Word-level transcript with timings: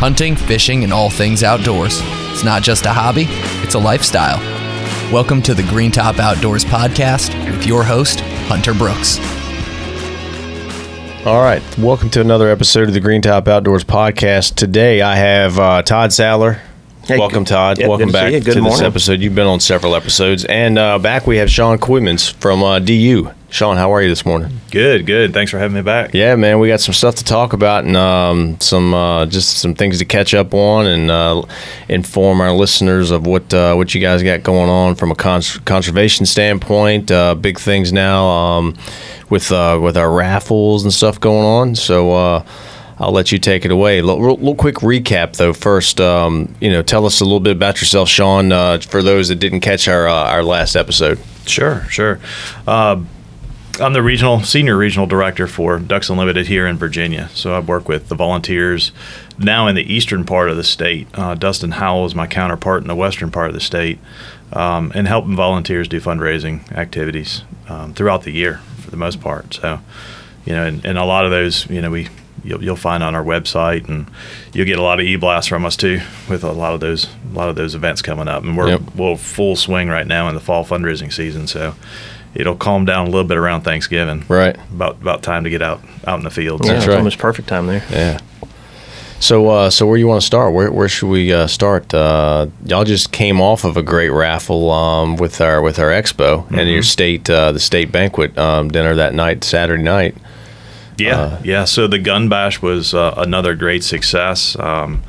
hunting, 0.00 0.34
fishing, 0.34 0.82
and 0.82 0.94
all 0.94 1.10
things 1.10 1.42
outdoors. 1.42 2.00
It's 2.32 2.42
not 2.42 2.62
just 2.62 2.86
a 2.86 2.88
hobby, 2.88 3.26
it's 3.62 3.74
a 3.74 3.78
lifestyle. 3.78 4.38
Welcome 5.12 5.42
to 5.42 5.52
the 5.52 5.62
Green 5.64 5.90
Top 5.90 6.18
Outdoors 6.18 6.64
podcast 6.64 7.34
with 7.50 7.66
your 7.66 7.84
host, 7.84 8.20
Hunter 8.48 8.72
Brooks. 8.72 9.18
All 11.26 11.42
right, 11.42 11.62
welcome 11.76 12.08
to 12.10 12.22
another 12.22 12.48
episode 12.48 12.88
of 12.88 12.94
the 12.94 13.00
Green 13.00 13.20
Top 13.20 13.46
Outdoors 13.46 13.84
podcast. 13.84 14.54
Today 14.54 15.02
I 15.02 15.16
have 15.16 15.58
uh, 15.58 15.82
Todd 15.82 16.14
Sadler. 16.14 16.62
Hey, 17.04 17.18
Welcome, 17.18 17.44
Todd. 17.44 17.78
yeah, 17.78 17.88
Welcome 17.88 18.06
good 18.06 18.12
to 18.12 18.18
back 18.18 18.32
to 18.32 18.40
Good 18.40 18.64
this 18.64 18.80
episode. 18.80 19.20
You've 19.20 19.34
been 19.34 19.46
on 19.46 19.60
several 19.60 19.94
episodes, 19.94 20.46
and 20.46 20.78
uh, 20.78 20.98
back 20.98 21.26
we 21.26 21.36
have 21.36 21.50
Shawn 21.50 21.76
Kooyman 21.76 22.32
from 22.36 22.62
uh, 22.62 22.78
DU. 22.78 23.30
Shawn, 23.50 23.76
how 23.76 23.92
are 23.92 24.00
you 24.00 24.08
this 24.08 24.24
morning? 24.24 24.60
Good, 24.70 25.06
good. 25.06 25.32
Thanks 25.32 25.50
for 25.50 25.58
having 25.58 25.74
me 25.74 25.82
back. 25.82 26.14
Yeah, 26.14 26.36
man, 26.36 26.60
we 26.60 26.68
got 26.68 26.80
some 26.80 26.94
stuff 26.94 27.16
to 27.16 27.24
talk 27.24 27.52
about 27.52 27.84
and 27.84 27.96
um, 27.96 28.60
some 28.60 28.94
uh, 28.94 29.26
just 29.26 29.58
some 29.58 29.74
things 29.74 29.98
to 29.98 30.04
catch 30.04 30.34
up 30.34 30.54
on 30.54 30.86
and 30.86 31.10
uh, 31.10 31.42
inform 31.88 32.40
our 32.40 32.52
listeners 32.52 33.10
of 33.10 33.26
what 33.26 33.52
uh, 33.52 33.74
what 33.74 33.92
you 33.92 34.00
guys 34.00 34.22
got 34.22 34.44
going 34.44 34.70
on 34.70 34.94
from 34.94 35.10
a 35.10 35.16
cons- 35.16 35.58
conservation 35.58 36.26
standpoint. 36.26 37.10
Uh, 37.10 37.34
big 37.34 37.58
things 37.58 37.92
now 37.92 38.24
um, 38.26 38.76
with 39.30 39.50
uh, 39.50 39.80
with 39.82 39.96
our 39.96 40.12
raffles 40.12 40.84
and 40.84 40.92
stuff 40.92 41.20
going 41.20 41.44
on. 41.44 41.74
So. 41.74 42.12
Uh, 42.12 42.46
I'll 43.02 43.12
let 43.12 43.32
you 43.32 43.38
take 43.38 43.64
it 43.64 43.70
away. 43.70 44.02
Little, 44.02 44.34
little 44.34 44.54
quick 44.54 44.74
recap, 44.74 45.34
though. 45.36 45.54
First, 45.54 46.02
um, 46.02 46.54
you 46.60 46.70
know, 46.70 46.82
tell 46.82 47.06
us 47.06 47.22
a 47.22 47.24
little 47.24 47.40
bit 47.40 47.56
about 47.56 47.80
yourself, 47.80 48.10
Shawn, 48.10 48.52
uh, 48.52 48.78
for 48.80 49.02
those 49.02 49.28
that 49.28 49.36
didn't 49.36 49.60
catch 49.60 49.88
our 49.88 50.06
uh, 50.06 50.12
our 50.12 50.44
last 50.44 50.76
episode. 50.76 51.18
Sure, 51.46 51.86
sure. 51.88 52.20
I'm 53.80 53.92
the 53.94 54.02
regional, 54.02 54.40
senior 54.42 54.76
regional 54.76 55.06
director 55.06 55.46
for 55.46 55.78
Ducks 55.78 56.10
Unlimited 56.10 56.46
here 56.46 56.66
in 56.66 56.76
Virginia. 56.76 57.30
So 57.32 57.54
I 57.54 57.60
work 57.60 57.88
with 57.88 58.08
the 58.08 58.14
volunteers 58.14 58.92
now 59.38 59.66
in 59.68 59.74
the 59.74 59.92
eastern 59.92 60.24
part 60.24 60.50
of 60.50 60.56
the 60.56 60.64
state. 60.64 61.08
Uh, 61.14 61.34
Dustin 61.34 61.72
Howell 61.72 62.04
is 62.06 62.14
my 62.14 62.26
counterpart 62.26 62.82
in 62.82 62.88
the 62.88 62.94
western 62.94 63.30
part 63.30 63.48
of 63.48 63.54
the 63.54 63.60
state, 63.60 63.98
um, 64.52 64.92
and 64.94 65.08
helping 65.08 65.34
volunteers 65.34 65.88
do 65.88 66.00
fundraising 66.00 66.70
activities 66.72 67.42
um, 67.68 67.94
throughout 67.94 68.22
the 68.22 68.32
year 68.32 68.58
for 68.80 68.90
the 68.90 68.96
most 68.98 69.20
part. 69.20 69.54
So, 69.54 69.80
you 70.44 70.52
know, 70.52 70.66
and, 70.66 70.84
and 70.84 70.98
a 70.98 71.04
lot 71.04 71.24
of 71.24 71.30
those, 71.30 71.68
you 71.70 71.80
know, 71.80 71.90
we 71.90 72.08
you'll, 72.44 72.62
you'll 72.62 72.76
find 72.76 73.02
on 73.02 73.14
our 73.14 73.24
website, 73.24 73.88
and 73.88 74.06
you'll 74.52 74.66
get 74.66 74.78
a 74.78 74.82
lot 74.82 75.00
of 75.00 75.06
e-blasts 75.06 75.48
from 75.48 75.64
us 75.64 75.76
too 75.76 76.00
with 76.28 76.44
a 76.44 76.52
lot 76.52 76.74
of 76.74 76.80
those 76.80 77.08
a 77.32 77.34
lot 77.34 77.48
of 77.48 77.56
those 77.56 77.74
events 77.74 78.02
coming 78.02 78.28
up. 78.28 78.42
And 78.42 78.56
we're 78.56 78.68
Yep. 78.68 78.80
we're 78.94 79.16
full 79.16 79.56
swing 79.56 79.88
right 79.88 80.06
now 80.06 80.28
in 80.28 80.34
the 80.34 80.40
fall 80.40 80.64
fundraising 80.64 81.12
season, 81.12 81.46
so 81.46 81.74
it'll 82.34 82.56
calm 82.56 82.84
down 82.84 83.06
a 83.06 83.10
little 83.10 83.24
bit 83.26 83.36
around 83.36 83.62
Thanksgiving. 83.62 84.24
Right. 84.28 84.56
About 84.70 85.00
about 85.00 85.22
time 85.22 85.44
to 85.44 85.50
get 85.50 85.62
out 85.62 85.80
out 86.06 86.18
in 86.18 86.24
the 86.24 86.30
fields. 86.30 86.66
That's 86.66 86.84
yeah, 86.84 86.90
right. 86.92 86.98
Almost 86.98 87.18
perfect 87.18 87.48
time 87.48 87.66
there. 87.66 87.84
Yeah. 87.90 88.18
So, 89.20 89.48
uh, 89.48 89.68
so 89.68 89.86
where 89.86 89.98
you 89.98 90.06
want 90.06 90.22
to 90.22 90.26
start? 90.26 90.54
Where, 90.54 90.72
where 90.72 90.88
should 90.88 91.08
we 91.08 91.30
uh, 91.30 91.46
start? 91.46 91.92
Uh, 91.92 92.46
y'all 92.64 92.84
just 92.84 93.12
came 93.12 93.38
off 93.38 93.64
of 93.64 93.76
a 93.76 93.82
great 93.82 94.08
raffle 94.08 94.70
um, 94.70 95.16
with 95.16 95.42
our 95.42 95.60
with 95.60 95.78
our 95.78 95.90
expo 95.90 96.50
and 96.56 96.70
your 96.70 96.82
state 96.82 97.28
uh, 97.28 97.52
the 97.52 97.60
state 97.60 97.92
banquet 97.92 98.36
um, 98.38 98.70
dinner 98.70 98.94
that 98.94 99.12
night, 99.12 99.44
Saturday 99.44 99.82
night. 99.82 100.16
Yeah, 100.96 101.20
Uh, 101.20 101.40
yeah. 101.44 101.64
So 101.66 101.86
the 101.86 101.98
gun 101.98 102.30
bash 102.30 102.62
was 102.62 102.94
uh, 102.94 103.14
another 103.18 103.54
great 103.54 103.84
success. 103.84 104.58
Um, 104.58 105.02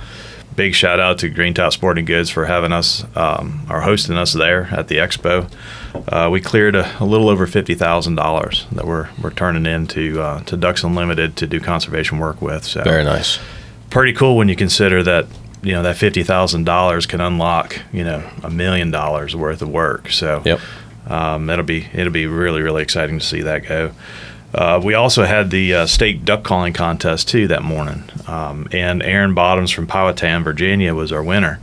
big 0.58 0.76
shout 0.76 1.00
out 1.00 1.18
to 1.20 1.30
Green 1.30 1.54
Top 1.54 1.72
Sporting 1.72 2.04
Goods 2.04 2.30
for 2.30 2.46
having 2.46 2.74
us 2.74 3.06
um, 3.16 3.66
or 3.70 3.80
hosting 3.82 4.18
us 4.18 4.34
there 4.34 4.68
at 4.72 4.90
the 4.90 4.98
expo. 4.98 5.50
Uh, 6.08 6.30
we 6.32 6.42
cleared 6.42 6.76
a, 6.76 7.02
a 7.02 7.06
little 7.06 7.30
over 7.30 7.46
fifty 7.48 7.76
thousand 7.76 8.16
dollars 8.16 8.66
that 8.72 8.86
we're 8.86 9.10
we're 9.22 9.32
turning 9.32 9.66
in 9.66 9.88
to 9.88 10.22
uh, 10.22 10.40
to 10.44 10.58
Ducks 10.58 10.84
Unlimited 10.84 11.36
to 11.38 11.48
do 11.48 11.60
conservation 11.60 12.18
work 12.20 12.42
with. 12.42 12.64
So 12.64 12.84
Very 12.84 13.04
nice. 13.04 13.40
pretty 13.90 14.14
cool 14.14 14.38
when 14.38 14.48
you 14.50 14.56
consider 14.56 15.04
that 15.04 15.26
you 15.62 15.74
know 15.74 15.84
that 15.84 15.98
fifty 15.98 16.24
thousand 16.24 16.64
dollars 16.66 17.06
can 17.06 17.22
unlock 17.22 17.80
you 17.94 18.04
know 18.04 18.28
a 18.44 18.50
million 18.50 18.90
dollars 18.92 19.36
worth 19.36 19.62
of 19.62 19.70
work. 19.70 20.10
So 20.12 20.42
Yep. 20.46 20.60
um, 21.08 21.46
that'll 21.48 21.66
be 21.66 21.88
it'll 21.94 22.14
be 22.14 22.26
really 22.28 22.62
really 22.62 22.82
exciting 22.84 23.20
to 23.20 23.26
see 23.26 23.42
that 23.42 23.66
go. 23.68 23.92
Uh, 24.54 24.82
we 24.84 24.94
also 24.94 25.24
had 25.24 25.50
the 25.50 25.74
uh, 25.74 25.86
state 25.86 26.26
duck 26.26 26.44
calling 26.44 26.74
contest 26.74 27.30
too 27.30 27.48
that 27.48 27.64
morning, 27.64 28.04
um, 28.28 28.68
and 28.74 29.02
Aaron 29.02 29.34
Bottoms 29.34 29.72
from 29.72 29.88
Powhatan, 29.88 30.44
Virginia, 30.44 30.94
was 30.94 31.12
our 31.14 31.24
winner. 31.24 31.60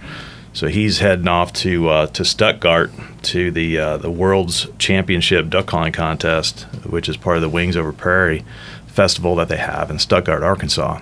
So 0.58 0.66
he's 0.66 0.98
heading 0.98 1.28
off 1.28 1.52
to 1.52 1.88
uh, 1.88 2.06
to 2.08 2.24
Stuttgart 2.24 2.90
to 3.22 3.52
the 3.52 3.78
uh, 3.78 3.96
the 3.96 4.10
World's 4.10 4.66
Championship 4.76 5.50
Duck 5.50 5.66
Calling 5.66 5.92
Contest, 5.92 6.62
which 6.84 7.08
is 7.08 7.16
part 7.16 7.36
of 7.36 7.42
the 7.42 7.48
Wings 7.48 7.76
Over 7.76 7.92
Prairie 7.92 8.44
festival 8.88 9.36
that 9.36 9.46
they 9.48 9.58
have 9.58 9.88
in 9.88 10.00
Stuttgart, 10.00 10.42
Arkansas. 10.42 11.00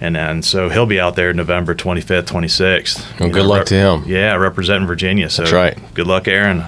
And 0.00 0.14
then 0.14 0.40
so 0.40 0.68
he'll 0.68 0.86
be 0.86 1.00
out 1.00 1.16
there 1.16 1.34
November 1.34 1.74
25th, 1.74 2.26
26th. 2.26 3.18
Well, 3.18 3.28
You 3.28 3.34
good 3.34 3.46
luck 3.46 3.66
to 3.66 3.74
him. 3.74 4.04
Yeah, 4.06 4.36
representing 4.36 4.86
Virginia. 4.86 5.30
So 5.30 5.42
That's 5.42 5.52
right. 5.52 5.76
Good 5.94 6.06
luck, 6.06 6.28
Aaron. 6.28 6.66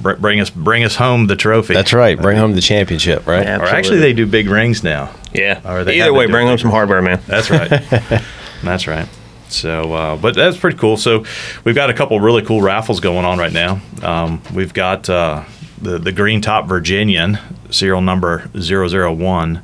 Br- 0.00 0.14
bring 0.14 0.40
us 0.40 0.50
bring 0.50 0.82
us 0.82 0.96
home 0.96 1.28
the 1.28 1.36
trophy. 1.36 1.74
That's 1.74 1.92
right. 1.92 2.20
Bring 2.20 2.36
home 2.36 2.56
the 2.56 2.62
championship, 2.62 3.28
right? 3.28 3.44
Yeah. 3.44 3.60
Or 3.60 3.66
actually, 3.66 4.00
they 4.00 4.12
do 4.12 4.26
big 4.26 4.48
rings 4.48 4.82
now. 4.82 5.14
Yeah. 5.32 5.60
Or 5.64 5.84
they 5.84 6.00
Either 6.00 6.12
way, 6.12 6.26
bring 6.26 6.48
it. 6.48 6.50
home 6.50 6.58
some 6.58 6.72
hardware, 6.72 7.00
man. 7.00 7.20
That's 7.28 7.48
right. 7.48 7.70
That's 8.64 8.88
right. 8.88 9.06
So, 9.54 9.92
uh, 9.92 10.16
but 10.16 10.34
that's 10.34 10.56
pretty 10.56 10.76
cool. 10.76 10.96
So, 10.96 11.24
we've 11.64 11.74
got 11.74 11.90
a 11.90 11.94
couple 11.94 12.18
really 12.20 12.42
cool 12.42 12.60
raffles 12.62 13.00
going 13.00 13.24
on 13.24 13.38
right 13.38 13.52
now. 13.52 13.80
Um, 14.02 14.42
we've 14.54 14.74
got 14.74 15.08
uh, 15.08 15.44
the 15.80 15.98
the 15.98 16.12
Green 16.12 16.40
Top 16.40 16.66
Virginian 16.66 17.38
serial 17.70 18.00
number 18.00 18.48
001, 18.54 19.62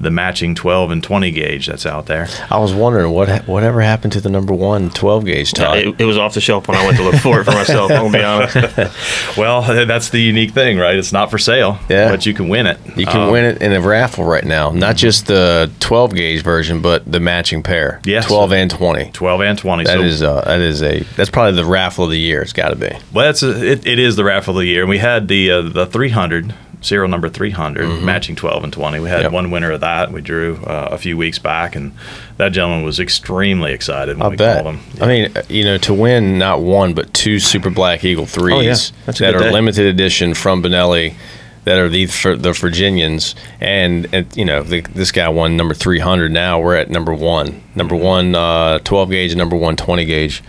the 0.00 0.10
matching 0.10 0.54
12 0.54 0.90
and 0.92 1.04
20 1.04 1.30
gauge 1.30 1.66
that's 1.66 1.84
out 1.84 2.06
there. 2.06 2.26
I 2.50 2.58
was 2.58 2.72
wondering 2.72 3.12
what 3.12 3.46
whatever 3.46 3.82
happened 3.82 4.14
to 4.14 4.20
the 4.22 4.30
number 4.30 4.54
one 4.54 4.88
12 4.90 5.24
gauge 5.26 5.52
Todd. 5.52 5.76
It, 5.78 6.00
it 6.00 6.04
was 6.06 6.16
off 6.16 6.32
the 6.34 6.40
shelf 6.40 6.66
when 6.68 6.76
I 6.78 6.84
went 6.86 6.96
to 6.96 7.02
look 7.02 7.16
for 7.16 7.40
it 7.40 7.44
for 7.44 7.50
myself. 7.52 7.90
I'm 7.90 8.10
gonna 8.10 8.18
be 8.18 8.24
honest. 8.24 8.96
Well, 9.36 9.62
that's 9.86 10.08
the 10.10 10.20
unique 10.20 10.52
thing, 10.52 10.78
right? 10.78 10.96
It's 10.96 11.12
not 11.12 11.30
for 11.30 11.38
sale, 11.38 11.78
Yeah. 11.88 12.10
but 12.10 12.26
you 12.26 12.34
can 12.34 12.48
win 12.48 12.66
it. 12.66 12.78
you 12.96 13.06
can 13.06 13.20
Um, 13.22 13.30
win 13.30 13.44
it 13.44 13.62
in 13.62 13.72
a 13.72 13.80
raffle 13.80 14.24
right 14.24 14.44
now. 14.44 14.70
Not 14.70 14.96
just 14.96 15.26
the 15.26 15.70
12 15.80 16.14
gauge 16.14 16.42
version, 16.42 16.80
but 16.80 17.10
the 17.10 17.20
matching 17.20 17.62
pair. 17.62 18.00
Yes. 18.04 18.26
12 18.26 18.52
and 18.52 18.70
20. 18.70 19.10
12 19.12 19.40
and 19.42 19.58
20. 19.58 19.84
That 19.84 19.98
so 19.98 20.02
is 20.02 20.22
uh, 20.22 20.40
that 20.46 20.60
is 20.60 20.82
a 20.82 21.00
that's 21.16 21.30
probably 21.30 21.52
the 21.60 21.64
raffle 21.64 22.04
of 22.04 22.10
the 22.10 22.18
year. 22.18 22.42
It's 22.42 22.52
got 22.52 22.70
to 22.70 22.76
be. 22.76 22.90
Well, 23.12 23.26
that's 23.26 23.42
a, 23.42 23.64
it, 23.72 23.86
it 23.86 23.98
is 23.98 24.16
the 24.16 24.24
raffle 24.24 24.54
of 24.56 24.60
the 24.60 24.66
year, 24.66 24.80
and 24.80 24.88
we 24.90 24.98
had 24.98 25.28
the 25.28 25.50
uh, 25.50 25.62
the 25.62 25.86
300 25.86 26.54
serial 26.80 27.08
number 27.08 27.28
300 27.28 28.02
matching 28.02 28.36
12 28.36 28.64
and 28.64 28.72
20. 28.72 29.00
We 29.00 29.08
had 29.08 29.16
Mm-hmm. 29.16 29.22
Yep. 29.24 29.32
one 29.32 29.50
winner 29.50 29.70
of 29.72 29.80
that. 29.80 30.12
We 30.12 30.20
drew 30.20 30.56
uh, 30.64 30.88
a 30.92 30.98
few 30.98 31.16
weeks 31.16 31.38
back, 31.38 31.76
and 31.76 31.92
that 32.38 32.50
gentleman 32.52 32.84
was 32.84 32.98
extremely 33.00 33.72
excited 33.72 34.16
when 34.16 34.26
I 34.26 34.28
we 34.30 34.36
bet. 34.36 34.62
called 34.62 34.76
him. 34.76 34.82
I 35.02 35.06
mean, 35.06 35.36
uh, 35.36 35.42
you 35.48 35.64
know, 35.64 35.78
to 35.78 35.92
win 35.94 36.38
not 36.38 36.60
one 36.62 36.94
but 36.94 37.12
two 37.12 37.38
Super 37.38 37.70
Black 37.70 38.02
Eagle 38.04 38.26
threes 38.26 38.92
Oh, 39.06 39.06
yeah. 39.06 39.12
That 39.12 39.34
are 39.34 39.40
day. 39.40 39.52
limited 39.52 39.86
edition 39.86 40.34
from 40.34 40.62
Benelli, 40.62 41.14
that 41.64 41.76
are 41.78 41.90
the 41.90 42.06
the 42.06 42.52
Virginians, 42.54 43.34
and, 43.60 44.08
and 44.14 44.34
you 44.34 44.46
know, 44.46 44.62
the, 44.62 44.80
this 44.80 45.12
guy 45.12 45.28
won 45.28 45.56
number 45.58 45.74
three 45.74 45.98
hundred. 45.98 46.32
Now 46.32 46.58
we're 46.60 46.76
at 46.76 46.88
number 46.88 47.12
one, 47.12 47.62
number 47.74 47.94
Mm-hmm. 47.96 48.04
one 48.04 48.34
uh, 48.34 48.78
12 48.78 49.10
gauge, 49.10 49.36
number 49.36 49.56
one 49.56 49.76
20 49.76 50.04
gauge. 50.06 50.42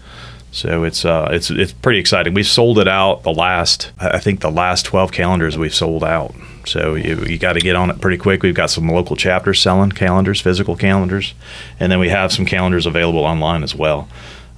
So 0.53 0.83
it's 0.83 1.03
uh, 1.03 1.29
it's 1.31 1.49
it's 1.49 1.73
pretty 1.73 1.99
exciting. 1.99 2.35
We've 2.35 2.45
sold 2.47 2.77
it 2.77 2.87
out 2.87 3.23
the 3.23 3.33
last 3.33 3.91
I 3.99 4.19
think 4.19 4.41
the 4.41 4.51
last 4.51 4.85
12 4.85 5.11
calendars 5.11 5.57
we've 5.57 5.73
sold 5.73 6.03
out. 6.03 6.35
So 6.65 6.93
you, 6.95 7.25
you 7.25 7.37
got 7.39 7.53
to 7.53 7.59
get 7.59 7.75
on 7.75 7.89
it 7.89 7.99
pretty 7.99 8.17
quick. 8.17 8.43
We've 8.43 8.53
got 8.55 8.69
some 8.69 8.87
local 8.87 9.15
chapters 9.15 9.59
selling 9.59 9.91
calendars, 9.91 10.39
physical 10.39 10.75
calendars, 10.77 11.33
and 11.79 11.91
then 11.91 11.99
we 11.99 12.09
have 12.09 12.31
some 12.31 12.45
calendars 12.45 12.85
available 12.85 13.25
online 13.25 13.63
as 13.63 13.73
well. 13.75 14.07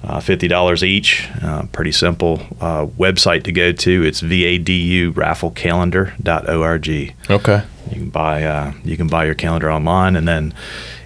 uh, 0.04 0.20
$50 0.20 0.82
each. 0.84 1.28
Uh, 1.42 1.62
pretty 1.72 1.90
simple 1.92 2.40
uh, 2.60 2.84
website 2.86 3.42
to 3.44 3.52
go 3.52 3.72
to. 3.72 4.02
It's 4.04 4.20
vadurafflecalendar.org. 4.20 7.14
Okay. 7.30 7.62
You 7.90 7.96
can 8.00 8.10
buy 8.10 8.44
uh, 8.44 8.72
you 8.84 8.96
can 8.96 9.08
buy 9.08 9.24
your 9.24 9.34
calendar 9.34 9.70
online, 9.70 10.16
and 10.16 10.26
then 10.28 10.54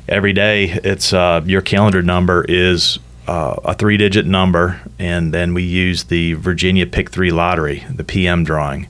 every 0.08 0.32
day 0.32 0.64
it's 0.84 1.12
uh, 1.12 1.40
your 1.44 1.62
calendar 1.62 2.02
number 2.02 2.44
is 2.48 2.98
uh, 3.30 3.60
a 3.64 3.74
three 3.74 3.96
digit 3.96 4.26
number, 4.26 4.80
and 4.98 5.32
then 5.32 5.54
we 5.54 5.62
use 5.62 6.04
the 6.04 6.32
Virginia 6.34 6.84
Pick 6.86 7.10
Three 7.10 7.30
Lottery, 7.30 7.84
the 7.94 8.04
PM 8.04 8.42
drawing. 8.44 8.88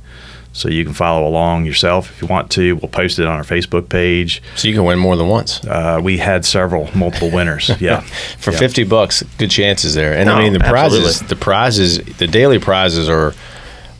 So 0.52 0.68
you 0.68 0.84
can 0.84 0.94
follow 0.94 1.28
along 1.28 1.64
yourself 1.64 2.10
if 2.10 2.22
you 2.22 2.26
want 2.26 2.50
to. 2.52 2.74
We'll 2.76 2.88
post 2.88 3.18
it 3.20 3.26
on 3.26 3.36
our 3.36 3.44
Facebook 3.44 3.88
page. 3.88 4.42
So 4.56 4.66
you 4.66 4.74
can 4.74 4.84
win 4.84 4.98
more 4.98 5.16
than 5.16 5.28
once. 5.28 5.64
Uh, 5.64 6.00
we 6.02 6.18
had 6.18 6.44
several 6.44 6.90
multiple 6.96 7.30
winners. 7.30 7.70
Yeah, 7.80 8.00
For 8.00 8.50
Yeah. 8.50 8.58
50 8.58 8.84
bucks, 8.84 9.22
good 9.38 9.50
chances 9.50 9.94
there. 9.94 10.12
And 10.12 10.28
I 10.28 10.42
mean 10.42 10.52
the 10.52 10.58
prizes, 10.60 11.20
the 11.20 11.36
prizes, 11.36 11.98
the 12.16 12.26
daily 12.26 12.58
prizes 12.58 13.08
are 13.08 13.34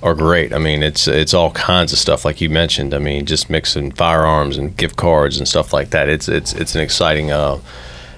are 0.03 0.15
great. 0.15 0.53
I 0.55 0.59
mean, 0.59 0.83
it's 0.83 1.07
it's 1.07 1.35
all 1.35 1.51
kinds 1.53 1.93
of 1.93 1.99
stuff 1.99 2.25
like 2.25 2.41
you 2.41 2.49
mentioned. 2.51 2.95
I 2.95 2.99
mean, 2.99 3.27
just 3.27 3.51
mixing 3.51 3.93
firearms 3.93 4.57
and 4.59 4.75
gift 4.77 4.97
cards 4.97 5.37
and 5.39 5.47
stuff 5.47 5.73
like 5.73 5.91
that. 5.91 6.09
It's 6.09 6.29
it's 6.29 6.53
it's 6.55 6.75
an 6.75 6.81
exciting 6.81 7.31
uh 7.31 7.59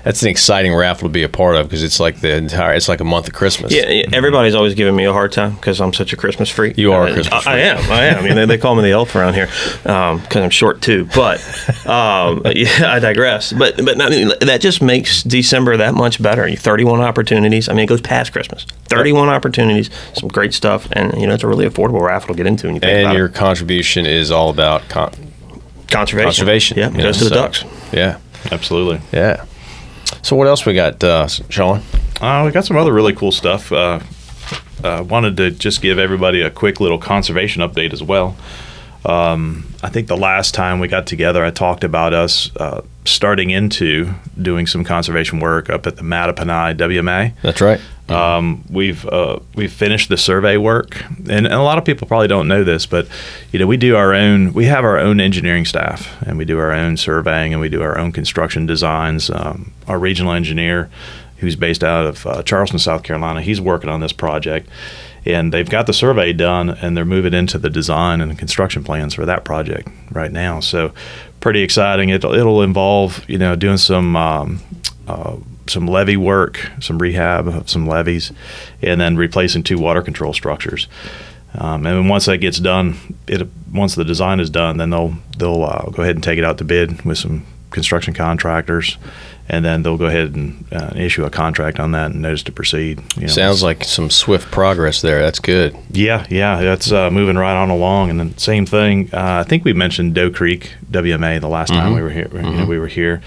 that's 0.05 0.23
an 0.23 0.29
exciting 0.29 0.75
raffle 0.75 1.09
to 1.09 1.13
be 1.13 1.23
a 1.23 1.29
part 1.29 1.57
of 1.57 1.67
because 1.69 1.83
it's 1.83 2.01
like 2.01 2.21
the 2.21 2.35
entire 2.37 2.75
it's 2.75 2.89
like 2.89 3.01
a 3.01 3.05
month 3.05 3.29
of 3.29 3.35
Christmas. 3.35 3.73
Yeah, 3.73 3.89
yeah, 3.89 4.07
everybody's 4.13 4.55
always 4.55 4.75
giving 4.75 4.97
me 4.97 5.05
a 5.05 5.13
hard 5.13 5.33
time 5.33 5.55
because 5.55 5.81
I'm 5.81 5.93
such 5.93 6.13
a 6.13 6.17
Christmas 6.17 6.49
freak. 6.51 6.77
You 6.79 6.93
are 6.93 7.07
a 7.07 7.11
Uh, 7.11 7.15
Christmas 7.15 7.47
I, 7.47 7.53
I 7.55 7.59
am. 7.59 7.79
I 7.93 8.05
am. 8.07 8.19
I 8.19 8.23
mean, 8.23 8.35
they, 8.35 8.47
they 8.47 8.59
call 8.59 8.75
me 8.75 8.83
the 8.83 8.91
elf 8.93 9.15
around 9.15 9.35
here 9.35 9.47
because 9.83 10.37
I'm 10.37 10.51
short 10.51 10.83
too. 10.83 11.09
But 11.15 11.39
um, 11.87 12.43
yeah, 12.55 12.93
I 12.93 12.99
digress. 12.99 13.53
But 13.53 13.77
but 13.85 14.01
I 14.01 14.09
mean, 14.11 14.33
that 14.41 14.61
just 14.61 14.83
makes 14.83 15.23
December 15.23 15.77
that 15.77 15.95
much 15.95 16.21
better. 16.23 16.49
You 16.49 16.57
31 16.57 17.01
opportunities. 17.01 17.69
I 17.69 17.73
mean, 17.75 17.85
it 17.85 17.89
goes 17.89 18.01
past 18.01 18.33
Christmas. 18.33 18.67
31 18.89 19.29
opportunities, 19.29 19.89
some 20.15 20.29
great 20.29 20.53
stuff, 20.53 20.89
and 20.93 21.15
you 21.21 21.27
know, 21.27 21.35
it's 21.35 21.43
a 21.45 21.49
really 21.49 21.67
affordable 21.67 22.03
raffle 22.05 22.35
to 22.35 22.37
get 22.37 22.47
into 22.47 22.67
when 22.67 22.75
you 22.75 22.81
think 22.81 22.93
And 22.93 23.01
about 23.07 23.17
your 23.17 23.27
it. 23.27 23.35
contribution 23.35 24.05
is 24.07 24.31
all 24.31 24.51
about 24.51 24.89
con- 24.89 25.13
Conservation. 25.89 26.27
conservation. 26.27 26.79
Yeah, 26.79 26.89
goes 26.91 26.97
know, 26.99 27.13
to 27.13 27.19
the 27.25 27.25
so- 27.31 27.35
ducks. 27.35 27.65
Yeah, 27.93 28.19
absolutely. 28.51 29.01
yeah. 29.13 29.45
So 30.21 30.37
what 30.37 30.47
else 30.47 30.67
we 30.67 30.75
got, 30.75 31.03
uh, 31.03 31.27
Shawn? 31.27 31.83
Uh, 32.21 32.43
we 32.45 32.53
got 32.53 32.65
some 32.65 32.77
other 32.77 32.93
really 32.93 33.15
cool 33.15 33.33
stuff. 33.33 33.73
Uh, 33.73 34.01
uh, 34.85 35.05
wanted 35.09 35.37
to 35.39 35.51
just 35.51 35.81
give 35.81 35.99
everybody 35.99 36.43
a 36.43 36.51
quick 36.51 36.81
little 36.81 36.99
conservation 36.99 37.63
update 37.63 37.93
as 37.93 38.03
well. 38.03 38.37
Um, 39.05 39.67
I 39.83 39.89
think 39.89 40.07
the 40.07 40.17
last 40.17 40.55
time 40.55 40.79
we 40.79 40.89
got 40.89 41.07
together, 41.07 41.45
I 41.45 41.51
talked 41.51 41.83
about 41.83 42.15
us 42.15 42.55
uh, 42.57 42.83
starting 43.05 43.51
into 43.51 44.13
doing 44.41 44.67
some 44.67 44.85
conservation 44.85 45.41
work 45.41 45.69
up 45.71 45.87
at 45.87 45.97
the 45.97 46.03
Mattaponi 46.03 46.77
WMA. 46.77 47.35
That's 47.43 47.61
right. 47.61 47.81
Um, 48.09 48.65
we've 48.69 49.07
uh, 49.07 49.39
we've 49.55 49.73
finished 49.73 50.09
the 50.09 50.17
survey 50.17 50.57
work, 50.57 51.03
and, 51.09 51.31
and 51.31 51.53
a 51.53 51.63
lot 51.63 51.79
of 51.79 51.85
people 51.85 52.07
probably 52.07 52.29
don't 52.29 52.47
know 52.47 52.63
this, 52.63 52.85
but 52.85 53.09
you 53.53 53.59
know 53.59 53.67
we 53.67 53.77
do 53.77 53.97
our 53.97 54.13
own. 54.13 54.53
We 54.53 54.67
have 54.67 54.85
our 54.85 54.99
own 54.99 55.21
engineering 55.21 55.65
staff, 55.65 56.15
and 56.23 56.37
we 56.37 56.45
do 56.45 56.59
our 56.59 56.73
own 56.73 56.97
surveying, 56.97 57.53
and 57.53 57.61
we 57.61 57.69
do 57.69 57.83
our 57.83 57.99
own 57.99 58.13
construction 58.13 58.67
designs. 58.67 59.31
Um, 59.31 59.73
our 59.89 59.99
regional 59.99 60.33
engineer, 60.33 60.91
who's 61.39 61.57
based 61.57 61.83
out 61.83 62.07
of 62.07 62.27
uh, 62.27 62.43
Charleston, 62.43 62.79
South 62.79 63.03
Carolina, 63.03 63.41
he's 63.41 63.61
working 63.61 63.89
on 63.89 64.01
this 64.01 64.13
project, 64.13 64.69
and 65.25 65.53
they've 65.53 65.69
got 65.69 65.87
the 65.87 65.93
survey 65.93 66.33
done, 66.33 66.71
and 66.71 66.97
they're 66.97 67.05
moving 67.05 67.35
into 67.35 67.59
the 67.59 67.71
design 67.71 68.21
and 68.21 68.39
construction 68.39 68.85
plans 68.85 69.15
for 69.15 69.25
that 69.27 69.45
project 69.45 69.89
right 70.11 70.33
now. 70.33 70.61
So, 70.61 70.93
pretty 71.41 71.63
exciting. 71.63 72.09
It'll 72.09 72.35
it'll 72.35 72.63
involve 72.63 73.29
you 73.29 73.39
know 73.39 73.57
doing 73.57 73.79
some. 73.79 74.17
Um, 74.17 74.61
uh, 75.09 75.37
some 75.69 75.87
levee 75.87 76.17
work, 76.17 76.71
some 76.81 76.99
rehab 76.99 77.47
of 77.47 77.71
some 77.71 77.87
levees, 77.87 78.33
and 78.83 79.01
then 79.01 79.17
replacing 79.17 79.63
two 79.63 79.79
water 79.79 80.03
control 80.03 80.33
structures. 80.33 80.89
Um, 81.55 81.87
and 81.87 81.97
then 81.97 82.09
once 82.09 82.27
that 82.27 82.39
gets 82.39 82.59
done, 82.59 82.97
it 83.27 83.47
once 83.73 83.95
the 83.95 84.05
design 84.05 84.41
is 84.41 84.51
done, 84.51 84.79
then 84.79 84.91
they'll 84.91 85.15
they'll 85.37 85.65
uh, 85.65 85.91
go 85.91 86.03
ahead 86.03 86.15
and 86.17 86.25
take 86.25 86.39
it 86.39 86.45
out 86.45 86.59
to 86.59 86.65
bid 86.65 87.03
with 87.03 87.19
some 87.19 87.47
construction 87.73 88.15
contractors, 88.15 88.97
and 89.49 89.65
then 89.65 89.83
they'll 89.83 89.97
go 89.99 90.07
ahead 90.07 90.35
and 90.35 90.65
uh, 90.73 90.93
issue 90.95 91.25
a 91.25 91.31
contract 91.31 91.81
on 91.81 91.93
that 91.93 92.13
and 92.13 92.23
notice 92.23 92.43
to 92.45 92.53
proceed. 92.53 93.01
You 93.17 93.23
know, 93.23 93.27
Sounds 93.29 93.63
like 93.63 93.85
some 93.85 94.09
swift 94.11 94.51
progress 94.51 95.01
there. 95.03 95.21
That's 95.21 95.39
good. 95.41 95.77
yeah, 95.91 96.27
yeah, 96.31 96.61
that's 96.63 96.93
uh, 96.93 97.11
moving 97.11 97.37
right 97.37 97.57
on 97.61 97.71
along. 97.71 98.11
And 98.11 98.21
then 98.21 98.39
same 98.39 98.67
thing. 98.67 99.11
Uh, 99.13 99.43
I 99.45 99.49
think 99.49 99.65
we 99.65 99.73
mentioned 99.73 100.15
Doe 100.15 100.31
Creek 100.31 100.73
WMA 100.91 101.41
the 101.41 101.49
last 101.49 101.71
time 101.71 101.95
we 101.95 102.03
were 102.03 102.11
here. 102.11 102.29
You 102.33 102.43
know, 102.43 102.67
we 102.67 102.79
were 102.79 102.87
here. 102.89 103.21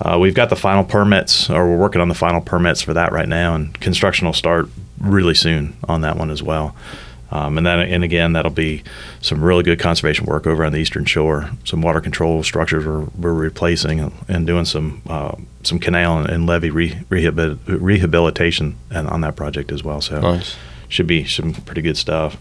Uh, 0.00 0.18
we've 0.20 0.34
got 0.34 0.50
the 0.50 0.56
final 0.56 0.84
permits, 0.84 1.48
or 1.48 1.66
we're 1.68 1.78
working 1.78 2.02
on 2.02 2.08
the 2.08 2.14
final 2.14 2.40
permits 2.42 2.82
for 2.82 2.92
that 2.94 3.12
right 3.12 3.28
now, 3.28 3.54
and 3.54 3.78
construction 3.80 4.26
will 4.26 4.34
start 4.34 4.66
really 5.00 5.34
soon 5.34 5.74
on 5.88 6.02
that 6.02 6.16
one 6.18 6.30
as 6.30 6.42
well. 6.42 6.76
Um, 7.30 7.58
and 7.58 7.66
then, 7.66 7.80
and 7.80 8.04
again, 8.04 8.34
that'll 8.34 8.52
be 8.52 8.84
some 9.20 9.42
really 9.42 9.64
good 9.64 9.80
conservation 9.80 10.26
work 10.26 10.46
over 10.46 10.64
on 10.64 10.72
the 10.72 10.78
eastern 10.78 11.04
shore. 11.04 11.50
Some 11.64 11.82
water 11.82 12.00
control 12.00 12.42
structures 12.44 12.86
we're, 12.86 13.04
we're 13.18 13.34
replacing 13.34 14.12
and, 14.28 14.46
doing 14.46 14.64
some 14.64 15.02
uh, 15.08 15.34
some 15.64 15.80
canal 15.80 16.18
and, 16.18 16.30
and 16.30 16.46
levee 16.46 16.70
re, 16.70 16.90
rehabil, 17.10 17.58
rehabilitation 17.66 18.76
and 18.90 19.08
on 19.08 19.22
that 19.22 19.34
project 19.34 19.72
as 19.72 19.82
well. 19.82 20.00
So 20.00 20.20
Nice. 20.20 20.56
should 20.88 21.08
be 21.08 21.24
some 21.24 21.52
pretty 21.52 21.82
good 21.82 21.96
stuff. 21.96 22.36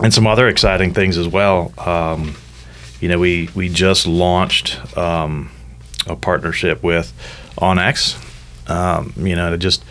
And 0.00 0.14
some 0.14 0.28
other 0.28 0.46
exciting 0.46 0.94
things 0.94 1.18
as 1.18 1.26
well. 1.26 1.72
Um, 1.78 2.36
you 3.00 3.08
know, 3.08 3.18
we 3.18 3.48
we 3.56 3.68
just 3.68 4.06
launched 4.06 4.96
um, 4.96 5.50
a 6.06 6.14
partnership 6.14 6.82
with 6.84 7.12
onX. 7.56 8.24
Um, 8.70 9.14
you 9.16 9.34
know, 9.34 9.50
to 9.50 9.58
just 9.58 9.82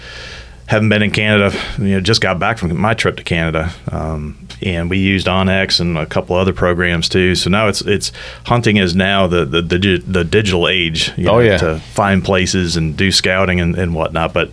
haven't 0.67 0.89
been 0.89 1.01
in 1.01 1.11
Canada. 1.11 1.57
You 1.77 1.95
know, 1.95 2.01
just 2.01 2.21
got 2.21 2.39
back 2.39 2.57
from 2.57 2.77
my 2.79 2.93
trip 2.93 3.17
to 3.17 3.23
Canada, 3.23 3.71
um, 3.91 4.37
and 4.61 4.89
we 4.89 4.99
used 4.99 5.27
onX 5.27 5.79
and 5.79 5.97
a 5.97 6.05
couple 6.05 6.35
other 6.35 6.53
programs 6.53 7.09
too. 7.09 7.35
So 7.35 7.49
now 7.49 7.67
it's 7.67 7.81
it's 7.81 8.11
hunting 8.45 8.77
is 8.77 8.95
now 8.95 9.27
the 9.27 9.45
the 9.45 9.61
the, 9.61 9.97
the 10.05 10.23
digital 10.23 10.67
age. 10.67 11.11
You 11.17 11.29
Oh, 11.29 11.39
yeah. 11.39 11.57
to 11.57 11.79
find 11.79 12.23
places 12.23 12.77
and 12.77 12.95
do 12.95 13.11
scouting 13.11 13.59
and, 13.59 13.75
and 13.77 13.95
whatnot. 13.95 14.33
But 14.33 14.51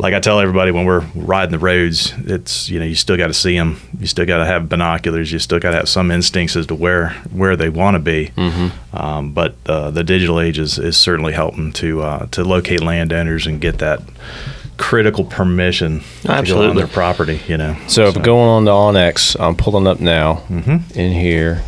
like 0.00 0.14
I 0.14 0.20
tell 0.20 0.38
everybody 0.38 0.70
when 0.70 0.84
we're 0.84 1.04
riding 1.14 1.50
the 1.52 1.58
roads, 1.58 2.12
it's 2.18 2.68
you 2.68 2.78
know 2.78 2.84
you 2.84 2.94
still 2.94 3.16
got 3.16 3.28
to 3.28 3.34
see 3.34 3.56
them. 3.56 3.80
You 3.98 4.06
still 4.06 4.26
got 4.26 4.38
to 4.38 4.44
have 4.46 4.68
binoculars. 4.68 5.32
You 5.32 5.38
still 5.38 5.58
got 5.58 5.70
to 5.70 5.76
have 5.78 5.88
some 5.88 6.10
instincts 6.10 6.56
as 6.56 6.66
to 6.66 6.74
where 6.74 7.10
where 7.32 7.56
they 7.56 7.68
want 7.68 7.94
to 7.94 7.98
be. 8.00 8.30
Mm-hmm. 8.36 8.96
Um, 8.96 9.32
but 9.32 9.54
uh, 9.66 9.90
the 9.90 10.02
digital 10.04 10.40
age 10.40 10.58
is, 10.58 10.78
is 10.78 10.96
certainly 10.96 11.32
helping 11.32 11.72
to 11.74 12.02
uh, 12.02 12.26
to 12.26 12.44
locate 12.44 12.80
landowners 12.80 13.46
and 13.46 13.60
get 13.60 13.78
that 13.78 14.00
critical 14.78 15.24
permission 15.24 16.00
to 16.22 16.42
go 16.46 16.68
on 16.70 16.76
their 16.76 16.86
property. 16.86 17.40
You 17.46 17.58
know. 17.58 17.76
So, 17.88 18.12
going 18.12 18.48
on 18.48 18.64
to 18.64 18.70
onX, 18.70 19.38
I'm 19.38 19.56
pulling 19.56 19.86
up 19.86 20.00
now 20.00 20.36
mm-hmm. 20.48 20.98
in 20.98 21.12
here, 21.12 21.62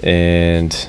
and 0.00 0.88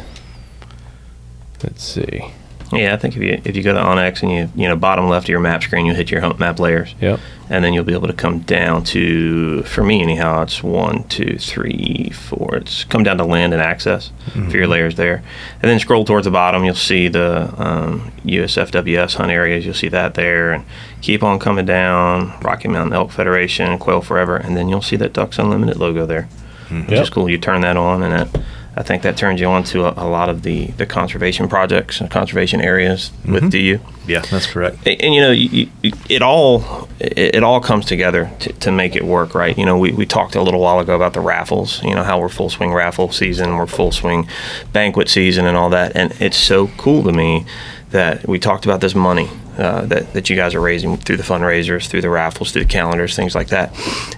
let's 1.64 1.84
see. 1.84 2.32
Yeah, 2.74 2.94
I 2.94 2.98
think 2.98 3.16
if 3.16 3.22
you 3.22 3.40
if 3.46 3.56
you 3.56 3.62
go 3.64 3.74
to 3.74 3.80
onX 3.80 4.24
and 4.24 4.32
you 4.32 4.50
you 4.56 4.68
know 4.68 4.76
bottom 4.76 5.08
left 5.08 5.26
of 5.26 5.30
your 5.30 5.40
map 5.40 5.62
screen, 5.64 5.86
you'll 5.86 5.96
hit 5.96 6.10
your 6.12 6.22
home 6.22 6.36
map 6.40 6.60
layers. 6.60 6.96
Yep. 7.00 7.20
and 7.50 7.64
then 7.64 7.74
you'll 7.74 7.84
be 7.84 7.94
able 7.94 8.08
to 8.08 8.14
come 8.14 8.40
down 8.40 8.84
to 8.86 9.62
for 9.64 9.84
me 9.84 10.02
anyhow 10.02 10.42
it's 10.42 10.64
one 10.64 11.04
two 11.10 11.38
three 11.38 12.10
four 12.10 12.56
it's 12.56 12.84
come 12.86 13.04
down 13.04 13.18
to 13.20 13.24
land 13.24 13.54
and 13.54 13.62
access 13.62 14.12
for 14.50 14.58
your 14.58 14.66
layers 14.66 14.96
there 14.96 15.18
and 15.62 15.70
then 15.70 15.78
scroll 15.78 16.04
towards 16.04 16.26
the 16.26 16.32
bottom 16.32 16.64
you'll 16.66 16.74
see 16.74 17.08
the 17.08 17.54
um, 17.64 18.12
usfws 18.26 19.16
hunt 19.16 19.32
areas 19.32 19.64
you'll 19.64 19.74
see 19.76 19.90
that 19.90 20.16
there 20.16 20.54
and 20.54 20.66
keep 21.02 21.22
on 21.24 21.38
coming 21.40 21.66
down 21.66 22.34
rocky 22.42 22.68
mountain 22.68 22.94
elk 22.94 23.12
federation 23.12 23.78
quail 23.78 24.02
forever 24.02 24.36
and 24.38 24.58
then 24.58 24.68
you'll 24.68 24.82
see 24.82 24.96
that 24.96 25.14
ducks 25.14 25.38
unlimited 25.40 25.78
logo 25.78 26.06
there 26.06 26.28
which 26.72 26.90
Yep. 26.90 27.04
is 27.04 27.10
cool 27.12 27.30
you 27.30 27.38
turn 27.38 27.62
that 27.62 27.78
on 27.78 28.02
and 28.02 28.12
that 28.12 28.42
I 28.78 28.84
think 28.84 29.04
that 29.04 29.16
turns 29.16 29.40
you 29.40 29.48
on 29.48 29.64
to 29.66 29.86
a, 29.86 30.06
a 30.06 30.08
lot 30.08 30.28
of 30.28 30.44
the, 30.44 30.68
the 30.72 30.86
conservation 30.86 31.48
projects 31.48 32.02
and 32.02 32.12
conservation 32.12 32.60
areas 32.62 33.12
with 33.26 33.50
DU 33.50 33.80
Yeah, 34.06 34.20
that's 34.20 34.48
correct. 34.48 34.78
and, 34.86 35.02
and, 35.02 35.14
you 35.14 35.22
know 35.22 35.32
you, 35.32 35.70
you, 35.82 35.94
it 36.10 36.22
all 36.22 36.90
it, 37.00 37.36
it 37.36 37.44
all 37.44 37.62
comes 37.62 37.86
together 37.86 38.32
to, 38.40 38.54
to 38.54 38.72
make 38.72 38.96
it 38.96 39.06
work 39.06 39.34
right? 39.34 39.58
You 39.58 39.66
know 39.66 39.78
we, 39.78 39.92
we 39.94 40.06
talked 40.06 40.36
a 40.36 40.42
little 40.42 40.60
while 40.60 40.80
ago 40.80 40.96
about 40.96 41.14
the 41.14 41.22
raffles 41.22 41.82
you 41.84 41.96
know 41.96 42.04
how 42.04 42.20
we're 42.20 42.30
full 42.30 42.50
swing 42.50 42.74
raffle 42.74 43.12
season 43.12 43.56
we're 43.56 43.66
full 43.66 43.92
swing 43.92 44.28
banquet 44.74 45.10
season 45.10 45.46
and 45.46 45.56
all 45.56 45.70
that. 45.70 45.96
And 45.96 46.14
it's 46.20 46.38
so 46.38 46.68
cool 46.78 47.04
to 47.04 47.12
me 47.14 47.46
that 47.92 48.28
we 48.28 48.40
talked 48.40 48.66
about 48.66 48.82
this 48.82 48.94
money 48.96 49.30
uh, 49.58 49.86
that, 49.86 50.12
that 50.14 50.30
you 50.30 50.36
guys 50.36 50.54
are 50.54 50.60
raising 50.60 50.98
through 50.98 51.16
the 51.16 51.24
fundraisers 51.24 51.88
through 51.88 52.02
the 52.02 52.10
raffles 52.10 52.52
through 52.52 52.64
the 52.64 52.70
calendars 52.70 53.16
things 53.16 53.36
like 53.36 53.48
that. 53.48 53.74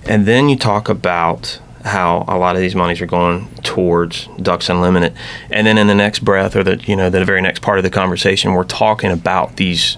And 0.06 0.26
then 0.26 0.50
you 0.50 0.58
talk 0.58 0.90
about 0.90 1.60
how 1.88 2.26
a 2.28 2.38
lot 2.38 2.56
of 2.56 2.62
these 2.62 2.76
monies 2.76 3.02
are 3.02 3.06
going 3.06 3.48
towards 3.64 4.28
Ducks 4.42 4.70
Unlimited, 4.70 5.14
and 5.50 5.66
then 5.66 5.78
in 5.78 5.88
the 5.88 5.96
next 5.96 6.20
breath, 6.20 6.56
or 6.56 6.64
the 6.64 6.78
you 6.86 6.96
know 6.96 7.10
the 7.10 7.26
very 7.26 7.42
next 7.42 7.62
part 7.62 7.80
of 7.80 7.84
the 7.84 7.90
conversation, 7.90 8.54
we're 8.54 8.64
talking 8.64 9.12
about 9.12 9.58
these 9.58 9.98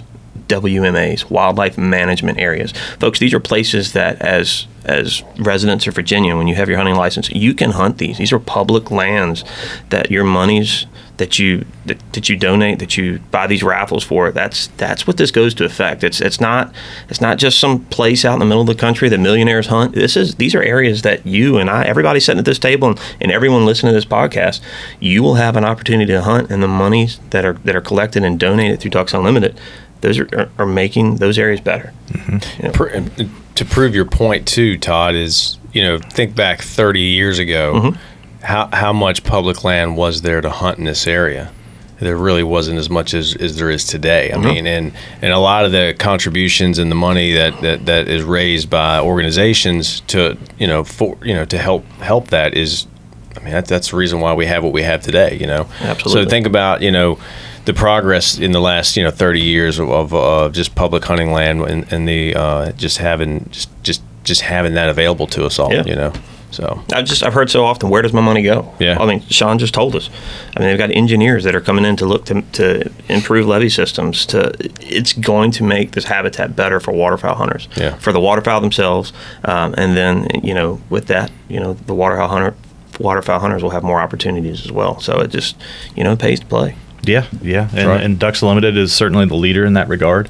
WMAs, 0.50 1.30
wildlife 1.30 1.78
management 1.78 2.40
areas. 2.40 2.74
Folks, 3.00 3.20
these 3.20 3.34
are 3.34 3.40
places 3.40 3.94
that 3.94 4.22
as 4.22 4.68
as 4.86 5.24
residents 5.38 5.86
of 5.88 5.94
Virginia, 5.94 6.36
when 6.36 6.48
you 6.48 6.56
have 6.56 6.68
your 6.68 6.78
hunting 6.78 6.96
license, 6.96 7.30
you 7.30 7.54
can 7.54 7.72
hunt 7.72 7.98
these. 8.00 8.18
These 8.18 8.34
are 8.34 8.40
public 8.40 8.90
lands 8.90 9.44
that 9.90 10.10
your 10.10 10.24
monies 10.24 10.88
that 11.20 11.38
you 11.38 11.66
that, 11.86 12.00
that 12.14 12.30
you 12.30 12.36
donate 12.38 12.80
that 12.80 12.98
you 12.98 13.20
buy 13.30 13.46
these 13.46 13.62
raffles 13.62 14.04
for. 14.04 14.32
That's 14.32 14.68
that's 14.78 15.06
what 15.06 15.18
this 15.18 15.32
goes 15.32 15.54
to 15.56 15.66
affect. 15.66 16.04
It's 16.04 16.22
it's 16.22 16.42
not 16.42 16.74
it's 17.10 17.22
not 17.22 17.38
just 17.38 17.60
some 17.60 17.86
place 17.86 18.26
out 18.26 18.34
in 18.34 18.40
the 18.40 18.46
middle 18.46 18.62
of 18.62 18.68
the 18.68 18.76
country 18.76 19.10
that 19.10 19.20
millionaires 19.20 19.68
hunt. 19.68 19.94
This 19.94 20.18
is 20.18 20.36
these 20.36 20.56
are 20.56 20.64
areas 20.64 21.04
that 21.04 21.26
you 21.28 21.58
and 21.58 21.70
I, 21.70 21.84
everybody 21.84 22.20
sitting 22.20 22.40
at 22.40 22.46
this 22.46 22.58
table 22.58 22.88
and, 22.90 23.00
and 23.22 23.32
everyone 23.32 23.66
listening 23.66 23.92
to 23.92 23.96
this 23.96 24.06
podcast, 24.06 24.62
you 25.00 25.22
will 25.22 25.36
have 25.36 25.56
an 25.56 25.66
opportunity 25.66 26.12
to 26.14 26.22
hunt, 26.22 26.50
and 26.50 26.64
the 26.64 26.68
monies 26.68 27.20
that 27.30 27.46
are 27.46 27.54
that 27.66 27.76
are 27.76 27.82
collected 27.82 28.24
and 28.24 28.40
donated 28.40 28.80
through 28.80 28.92
Ducks 28.92 29.14
Unlimited, 29.14 29.60
those 30.02 30.20
are, 30.20 30.28
are, 30.38 30.50
are 30.60 30.66
making 30.66 31.18
those 31.18 31.38
areas 31.38 31.62
better. 31.62 31.94
Mm-hmm. 32.10 33.22
You 33.22 33.26
know? 33.26 33.32
To 33.56 33.66
prove 33.66 33.94
your 33.94 34.06
point 34.06 34.48
too, 34.48 34.78
Todd 34.78 35.16
is 35.16 35.58
you 35.74 35.82
know 35.82 36.00
think 36.00 36.36
back 36.36 36.62
30 36.62 37.02
years 37.02 37.40
ago. 37.40 37.74
Mm-hmm 37.74 38.00
how 38.42 38.70
how 38.72 38.94
much 38.94 39.24
public 39.24 39.64
land 39.64 39.98
was 39.98 40.22
there 40.22 40.42
to 40.42 40.50
hunt 40.50 40.78
in 40.78 40.86
this 40.86 41.08
area? 41.08 41.52
There 42.00 42.16
really 42.16 42.44
wasn't 42.44 42.80
as 42.80 42.90
much 42.90 43.14
as, 43.14 43.36
as 43.36 43.58
there 43.58 43.70
is 43.70 43.84
today. 43.84 44.32
I 44.32 44.36
mm-hmm. 44.36 44.46
mean, 44.46 44.68
and 44.68 44.94
and 45.22 45.34
a 45.34 45.40
lot 45.40 45.66
of 45.66 45.74
the 45.74 45.96
contributions 46.00 46.80
and 46.80 46.90
the 46.90 46.96
money 46.96 47.34
that, 47.34 47.60
that, 47.62 47.86
that 47.88 48.08
is 48.08 48.24
raised 48.24 48.70
by 48.70 49.02
organizations 49.02 50.00
to 50.02 50.38
you 50.58 50.68
know 50.68 50.84
for 50.84 51.18
you 51.24 51.34
know 51.34 51.46
to 51.46 51.58
help 51.58 51.86
help 52.00 52.30
that 52.30 52.56
is, 52.56 52.88
I 53.36 53.40
mean, 53.42 53.52
that, 53.52 53.66
that's 53.66 53.92
the 53.92 53.98
reason 53.98 54.22
why 54.22 54.34
we 54.34 54.46
have 54.46 54.64
what 54.64 54.72
we 54.72 54.84
have 54.84 55.02
today. 55.02 55.38
You 55.38 55.48
know, 55.48 55.68
absolutely. 55.82 56.24
So 56.24 56.30
think 56.30 56.48
about 56.48 56.82
you 56.82 56.92
know 56.92 57.20
the 57.70 57.74
progress 57.76 58.40
in 58.40 58.52
the 58.52 58.60
last 58.60 58.98
you 58.98 59.04
know 59.04 59.12
30 59.12 59.42
years 59.42 59.78
of, 59.78 59.92
of, 59.92 60.12
of 60.12 60.54
just 60.54 60.74
public 60.74 61.04
hunting 61.04 61.32
land 61.32 61.62
and, 61.62 61.94
and 61.94 62.08
the 62.08 62.34
uh, 62.34 62.72
just 62.72 62.98
having 62.98 63.48
just 63.52 63.70
just 63.84 64.02
just 64.24 64.42
having 64.42 64.74
that 64.74 64.90
available 64.90 65.28
to 65.28 65.46
us 65.46 65.60
all. 65.60 65.72
Yeah. 65.72 65.84
You 65.86 65.96
know. 65.96 66.14
So 66.50 66.84
I 66.92 67.04
just 67.04 67.22
I've 67.22 67.36
heard 67.36 67.52
so 67.52 67.64
often, 67.64 67.92
where 67.92 68.02
does 68.02 68.12
my 68.12 68.22
money 68.22 68.42
go? 68.42 68.74
Yeah. 68.80 69.00
I 69.00 69.06
mean, 69.06 69.22
Shawn 69.28 69.60
just 69.60 69.76
told 69.76 69.96
us. 69.96 70.10
I 70.58 70.60
mean, 70.60 70.70
they've 70.70 70.80
got 70.80 70.90
engineers 70.90 71.44
that 71.44 71.54
are 71.54 71.62
coming 71.62 71.86
in 71.86 71.96
to 71.98 72.08
look 72.08 72.26
to, 72.26 72.42
to 72.42 72.92
improve 73.08 73.46
levee 73.46 73.70
systems. 73.70 74.26
To 74.28 74.52
it's 74.82 75.14
going 75.14 75.52
to 75.52 75.64
make 75.64 75.92
this 75.92 76.06
habitat 76.06 76.56
better 76.56 76.80
for 76.80 76.92
waterfowl 76.92 77.36
hunters. 77.36 77.68
Yeah. 77.78 77.98
For 77.98 78.12
the 78.12 78.20
waterfowl 78.20 78.62
themselves, 78.62 79.14
um, 79.44 79.76
and 79.78 79.96
then 79.96 80.28
you 80.42 80.56
know 80.56 80.82
with 80.90 81.06
that, 81.06 81.32
you 81.50 81.60
know 81.60 81.74
the 81.76 81.94
waterfowl 81.94 82.30
hunter 82.30 82.56
waterfowl 83.00 83.40
hunters 83.40 83.62
will 83.62 83.70
have 83.70 83.84
more 83.84 84.02
opportunities 84.02 84.66
as 84.66 84.72
well. 84.72 85.00
So 85.00 85.20
it 85.20 85.28
just 85.28 85.56
you 85.96 86.04
know 86.04 86.16
pays 86.16 86.40
to 86.40 86.48
play. 86.48 86.76
Yeah, 87.04 87.28
yeah, 87.42 87.70
and, 87.74 87.88
right. 87.88 88.02
and 88.02 88.20
Ducks 88.20 88.44
Limited 88.44 88.78
is 88.78 88.94
certainly 88.94 89.26
the 89.26 89.36
leader 89.36 89.66
in 89.66 89.74
that 89.74 89.88
regard. 89.88 90.30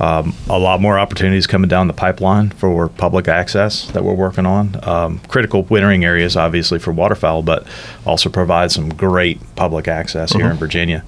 Um, 0.00 0.34
a 0.48 0.58
lot 0.58 0.80
more 0.80 0.98
opportunities 0.98 1.46
coming 1.46 1.68
down 1.68 1.88
the 1.88 1.92
pipeline 1.92 2.50
for 2.50 2.88
public 2.88 3.26
access 3.26 3.90
that 3.90 4.04
we're 4.04 4.14
working 4.14 4.46
on. 4.46 4.78
Um, 4.88 5.18
critical 5.28 5.64
wintering 5.64 6.04
areas, 6.04 6.36
obviously, 6.36 6.78
for 6.78 6.92
waterfowl, 6.92 7.42
but 7.42 7.66
also 8.06 8.30
provide 8.30 8.70
some 8.70 8.90
great 8.90 9.40
public 9.56 9.88
access 9.88 10.30
mm-hmm. 10.30 10.38
here 10.38 10.46
in 10.46 10.52
mm-hmm. 10.52 10.60
Virginia. 10.60 11.04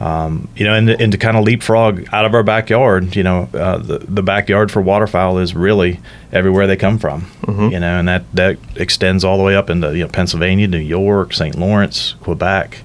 Um, 0.00 0.48
you 0.56 0.64
know, 0.64 0.74
and, 0.74 0.90
and 0.90 1.12
to 1.12 1.18
kind 1.18 1.36
of 1.36 1.44
leapfrog 1.44 2.08
out 2.12 2.24
of 2.24 2.34
our 2.34 2.42
backyard, 2.42 3.14
you 3.14 3.22
know, 3.22 3.48
uh, 3.54 3.78
the, 3.78 3.98
the 3.98 4.24
backyard 4.24 4.72
for 4.72 4.82
waterfowl 4.82 5.38
is 5.38 5.54
really 5.54 6.00
everywhere 6.32 6.66
they 6.66 6.76
come 6.76 6.98
from, 6.98 7.22
mm-hmm. 7.42 7.68
you 7.68 7.78
know, 7.78 8.00
and 8.00 8.08
that, 8.08 8.24
that 8.34 8.58
extends 8.74 9.22
all 9.22 9.38
the 9.38 9.44
way 9.44 9.54
up 9.54 9.70
into, 9.70 9.96
you 9.96 10.02
know, 10.02 10.08
Pennsylvania, 10.08 10.66
New 10.66 10.78
York, 10.78 11.32
St. 11.32 11.56
Lawrence, 11.56 12.16
Quebec 12.20 12.82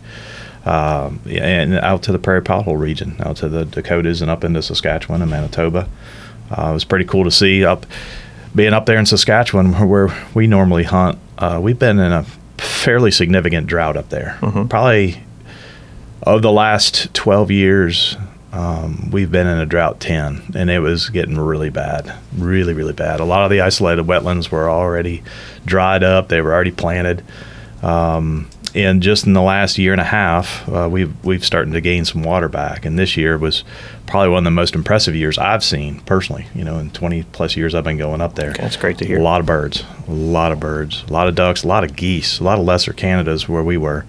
um, 0.69 1.19
and 1.27 1.73
out 1.79 2.03
to 2.03 2.11
the 2.11 2.19
Prairie 2.19 2.43
Pothole 2.43 2.79
region, 2.79 3.15
out 3.21 3.37
to 3.37 3.49
the 3.49 3.65
Dakotas 3.65 4.21
and 4.21 4.29
up 4.29 4.43
into 4.43 4.61
Saskatchewan 4.61 5.23
and 5.23 5.31
Manitoba. 5.31 5.89
Uh, 6.51 6.69
it 6.69 6.73
was 6.73 6.85
pretty 6.85 7.05
cool 7.05 7.23
to 7.23 7.31
see 7.31 7.65
up 7.65 7.87
being 8.53 8.73
up 8.73 8.85
there 8.85 8.99
in 8.99 9.05
Saskatchewan 9.07 9.73
where 9.89 10.09
we 10.35 10.45
normally 10.45 10.83
hunt. 10.83 11.17
Uh, 11.39 11.59
we've 11.61 11.79
been 11.79 11.97
in 11.97 12.11
a 12.11 12.23
fairly 12.59 13.09
significant 13.09 13.65
drought 13.65 13.97
up 13.97 14.09
there. 14.09 14.37
Mm-hmm. 14.41 14.67
Probably 14.67 15.23
of 16.21 16.43
the 16.43 16.51
last 16.51 17.15
12 17.15 17.49
years, 17.49 18.15
um, 18.53 19.09
we've 19.09 19.31
been 19.31 19.47
in 19.47 19.57
a 19.57 19.65
drought 19.65 19.99
10, 19.99 20.51
and 20.55 20.69
it 20.69 20.81
was 20.81 21.09
getting 21.09 21.39
really 21.39 21.71
bad, 21.71 22.13
really, 22.37 22.73
really 22.73 22.93
bad. 22.93 23.19
A 23.19 23.25
lot 23.25 23.43
of 23.43 23.49
the 23.49 23.61
isolated 23.61 24.05
wetlands 24.05 24.51
were 24.51 24.69
already 24.69 25.23
dried 25.65 26.03
up, 26.03 26.27
they 26.27 26.41
were 26.41 26.53
already 26.53 26.71
planted. 26.71 27.23
Um, 27.81 28.49
and 28.75 29.01
just 29.01 29.25
in 29.25 29.33
the 29.33 29.41
last 29.41 29.77
year 29.77 29.91
and 29.91 30.01
a 30.01 30.05
half, 30.05 30.67
uh, 30.69 30.87
we've 30.91 31.13
we've 31.23 31.43
started 31.43 31.71
to 31.71 31.81
gain 31.81 32.05
some 32.05 32.23
water 32.23 32.49
back. 32.49 32.85
And 32.85 32.97
this 32.97 33.17
year 33.17 33.37
was 33.37 33.63
probably 34.07 34.29
one 34.29 34.39
of 34.39 34.43
the 34.45 34.51
most 34.51 34.75
impressive 34.75 35.15
years 35.15 35.37
I've 35.37 35.63
seen 35.63 35.99
personally. 36.01 36.47
You 36.53 36.63
know, 36.63 36.79
in 36.79 36.91
20 36.91 37.23
plus 37.23 37.55
years 37.55 37.75
I've 37.75 37.83
been 37.83 37.97
going 37.97 38.21
up 38.21 38.35
there. 38.35 38.53
That's 38.53 38.77
great 38.77 38.97
to 38.99 39.05
hear. 39.05 39.19
A 39.19 39.23
lot 39.23 39.39
of 39.39 39.45
birds, 39.45 39.83
a 40.07 40.11
lot 40.11 40.51
of 40.51 40.59
birds, 40.59 41.03
a 41.07 41.13
lot 41.13 41.27
of 41.27 41.35
ducks, 41.35 41.63
a 41.63 41.67
lot 41.67 41.83
of 41.83 41.95
geese, 41.95 42.39
a 42.39 42.43
lot 42.43 42.59
of 42.59 42.65
lesser 42.65 42.93
Canadas 42.93 43.47
where 43.47 43.63
we 43.63 43.77
were, 43.77 44.05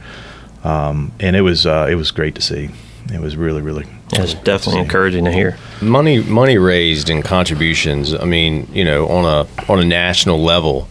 um, 0.65 1.13
and 1.21 1.37
it 1.37 1.43
was 1.43 1.67
uh, 1.67 1.87
it 1.91 1.95
was 1.95 2.11
great 2.11 2.35
to 2.37 2.43
see. 2.43 2.71
It 3.13 3.21
was 3.21 3.37
really 3.37 3.63
really. 3.63 3.87
It's 4.13 4.35
definitely 4.35 4.81
encouraging 4.81 5.25
to 5.25 5.33
hear. 5.33 5.57
Money 5.81 6.23
money 6.23 6.59
raised 6.59 7.11
in 7.11 7.23
contributions. 7.23 8.13
I 8.13 8.25
mean, 8.25 8.69
you 8.73 8.85
know, 8.85 9.09
on 9.09 9.25
a 9.25 9.71
on 9.73 9.79
a 9.79 9.85
national 9.85 10.43
level 10.43 10.89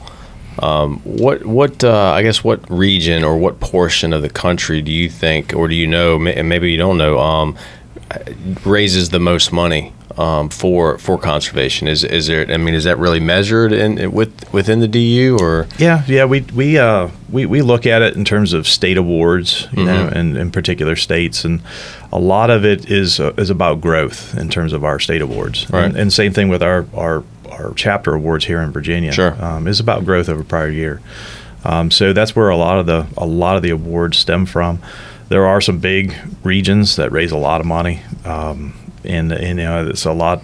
um, 0.62 1.00
what 1.00 1.46
what 1.46 1.84
uh, 1.84 2.12
I 2.12 2.22
guess 2.22 2.44
what 2.44 2.70
region 2.70 3.24
or 3.24 3.38
what 3.38 3.60
portion 3.60 4.13
of 4.13 4.22
the 4.22 4.30
country 4.30 4.82
do 4.82 4.92
you 4.92 5.10
think, 5.10 5.54
or 5.54 5.68
do 5.68 5.75
you 5.75 5.88
know, 5.88 6.22
and 6.22 6.50
maybe 6.50 6.72
you 6.72 6.78
don't 6.78 6.98
know, 6.98 7.20
um, 7.20 7.58
raises 8.66 9.10
the 9.10 9.20
most 9.20 9.51
money 9.51 9.94
um, 10.18 10.50
for 10.50 10.98
for 10.98 11.18
conservation? 11.18 11.88
Is 11.88 12.04
is 12.04 12.28
there? 12.28 12.50
I 12.51 12.58
mean, 12.58 12.74
is 12.74 12.84
that 12.84 12.98
really 12.98 13.20
measured 13.20 13.72
in 13.72 14.12
with 14.12 14.51
within 14.54 14.80
the 14.82 14.88
DU 14.88 15.38
or? 15.39 15.68
Yeah, 15.78 16.04
yeah. 16.08 16.25
We 16.25 16.42
we 16.42 16.78
uh, 16.78 17.10
we 17.30 17.46
we 17.46 17.62
look 17.62 17.86
at 17.86 18.01
it 18.01 18.16
in 18.16 18.25
terms 18.25 18.51
of 18.51 18.68
state 18.68 18.98
awards, 18.98 19.68
you 19.72 19.84
mm-hmm. 19.84 19.86
know, 19.86 20.08
in, 20.10 20.36
in 20.36 20.51
particular 20.51 20.96
states, 20.96 21.46
and 21.46 21.62
a 22.12 22.20
lot 22.20 22.50
of 22.50 22.66
it 22.66 22.92
is 22.92 23.20
uh, 23.20 23.34
is 23.38 23.50
about 23.50 23.80
growth 23.80 24.38
in 24.38 24.50
terms 24.50 24.74
of 24.74 24.84
our 24.84 25.00
state 25.00 25.22
awards. 25.22 25.70
Right. 25.70 25.86
And, 25.86 25.96
and 25.96 26.13
same 26.13 26.34
thing 26.34 26.50
with 26.50 26.62
our 26.62 26.86
our 26.94 27.24
our 27.51 27.74
chapter 27.74 28.13
awards 28.13 28.46
here 28.46 28.62
in 28.62 28.72
Virginia. 28.72 29.12
Sure. 29.12 29.36
Um, 29.44 29.68
is 29.68 29.79
about 29.79 30.06
growth 30.06 30.29
over 30.29 30.44
prior 30.44 30.70
year. 30.70 31.01
Um, 31.63 31.91
so 31.91 32.13
that's 32.13 32.36
where 32.36 32.50
a 32.50 32.58
lot 32.58 32.79
of 32.79 32.86
the 32.86 33.08
a 33.18 33.25
lot 33.25 33.58
of 33.58 33.63
the 33.63 33.70
awards 33.70 34.18
stem 34.18 34.46
from. 34.46 34.82
There 35.27 35.46
are 35.46 35.62
some 35.62 35.79
big 35.79 36.15
regions 36.44 36.96
that 36.96 37.12
raise 37.12 37.32
a 37.32 37.38
lot 37.38 37.62
of 37.62 37.68
money, 37.68 38.01
um, 38.25 38.74
and, 39.03 39.32
and, 39.32 39.60
you 39.60 39.65
know 39.65 39.88
it's 39.88 40.06
a 40.06 40.13
lot. 40.13 40.41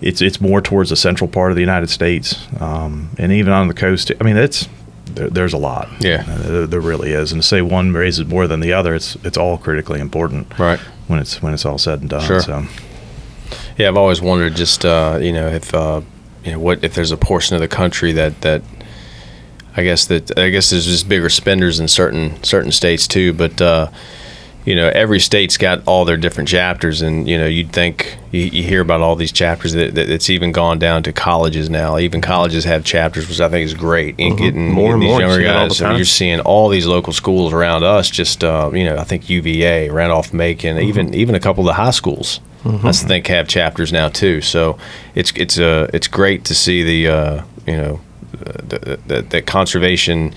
It's 0.00 0.22
it's 0.22 0.40
more 0.40 0.60
towards 0.60 0.90
the 0.90 0.96
central 0.96 1.28
part 1.28 1.50
of 1.50 1.56
the 1.56 1.60
United 1.60 1.90
States, 1.90 2.46
um, 2.60 3.10
and 3.18 3.32
even 3.32 3.52
on 3.52 3.68
the 3.68 3.74
coast. 3.74 4.12
I 4.20 4.24
mean, 4.24 4.36
it's 4.36 4.68
there, 5.06 5.28
there's 5.28 5.52
a 5.52 5.58
lot. 5.58 5.88
Yeah, 6.00 6.24
uh, 6.26 6.66
there 6.66 6.80
really 6.80 7.10
is. 7.10 7.32
And 7.32 7.42
to 7.42 7.46
say 7.46 7.60
one 7.60 7.92
raises 7.92 8.26
more 8.26 8.46
than 8.46 8.60
the 8.60 8.72
other, 8.72 8.94
it's 8.94 9.16
it's 9.24 9.36
all 9.36 9.58
critically 9.58 10.00
important. 10.00 10.56
Right. 10.58 10.78
When 11.08 11.18
it's 11.18 11.42
when 11.42 11.52
it's 11.52 11.66
all 11.66 11.78
said 11.78 12.00
and 12.00 12.10
done. 12.10 12.26
Sure. 12.26 12.40
So. 12.40 12.64
Yeah, 13.76 13.88
I've 13.88 13.96
always 13.96 14.20
wondered 14.20 14.54
just 14.54 14.84
uh, 14.84 15.18
you 15.20 15.32
know 15.32 15.48
if 15.48 15.74
uh, 15.74 16.02
you 16.48 16.54
know 16.54 16.60
what 16.60 16.82
if 16.82 16.94
there's 16.94 17.12
a 17.12 17.16
portion 17.18 17.56
of 17.56 17.60
the 17.60 17.68
country 17.68 18.10
that 18.12 18.40
that 18.40 18.62
I 19.76 19.82
guess 19.82 20.06
that 20.06 20.38
I 20.38 20.48
guess 20.48 20.70
there's 20.70 20.86
just 20.86 21.10
bigger 21.10 21.28
spenders 21.28 21.78
in 21.78 21.88
certain 21.88 22.42
certain 22.42 22.72
states 22.72 23.06
too, 23.06 23.34
but 23.34 23.60
uh, 23.60 23.90
you 24.64 24.74
know 24.74 24.88
every 24.88 25.20
state's 25.20 25.58
got 25.58 25.86
all 25.86 26.06
their 26.06 26.16
different 26.16 26.48
chapters, 26.48 27.02
and 27.02 27.28
you 27.28 27.36
know 27.36 27.44
you'd 27.44 27.70
think 27.70 28.16
you, 28.30 28.44
you 28.44 28.62
hear 28.62 28.80
about 28.80 29.02
all 29.02 29.14
these 29.14 29.30
chapters 29.30 29.74
that, 29.74 29.94
that, 29.94 30.08
it's 30.08 30.30
even 30.30 30.52
gone 30.52 30.78
down 30.78 31.02
to 31.02 31.12
colleges 31.12 31.68
now. 31.68 31.98
Even 31.98 32.22
colleges 32.22 32.64
have 32.64 32.82
chapters, 32.82 33.28
which 33.28 33.40
I 33.40 33.50
think 33.50 33.66
is 33.66 33.74
great. 33.74 34.14
And 34.18 34.32
mm-hmm. 34.32 34.42
getting 34.42 34.72
more 34.72 34.94
and 34.94 35.02
these 35.02 35.10
more 35.10 35.20
younger 35.20 35.42
guys, 35.42 35.76
the 35.76 35.96
you're 35.96 36.06
seeing 36.06 36.40
all 36.40 36.70
these 36.70 36.86
local 36.86 37.12
schools 37.12 37.52
around 37.52 37.84
us. 37.84 38.08
Just 38.08 38.42
uh, 38.42 38.70
you 38.72 38.84
know, 38.84 38.96
I 38.96 39.04
think 39.04 39.28
UVA, 39.28 39.90
Randolph 39.90 40.32
Macon, 40.32 40.76
mm-hmm. 40.78 40.88
even 40.88 41.12
even 41.12 41.34
a 41.34 41.40
couple 41.40 41.60
of 41.60 41.66
the 41.66 41.74
high 41.74 41.90
schools 41.90 42.40
mm-hmm. 42.68 42.86
I 42.86 42.92
think 42.92 43.26
have 43.28 43.48
chapters 43.48 43.92
now 43.92 44.08
too. 44.08 44.40
So 44.40 44.78
it's 45.14 45.32
it's 45.32 45.58
uh, 45.58 45.88
it's 45.92 46.08
great 46.08 46.44
to 46.46 46.54
see 46.54 46.82
the 46.82 47.08
uh, 47.08 47.42
you 47.66 47.76
know 47.76 48.00
the 48.32 49.42
conservation 49.46 50.34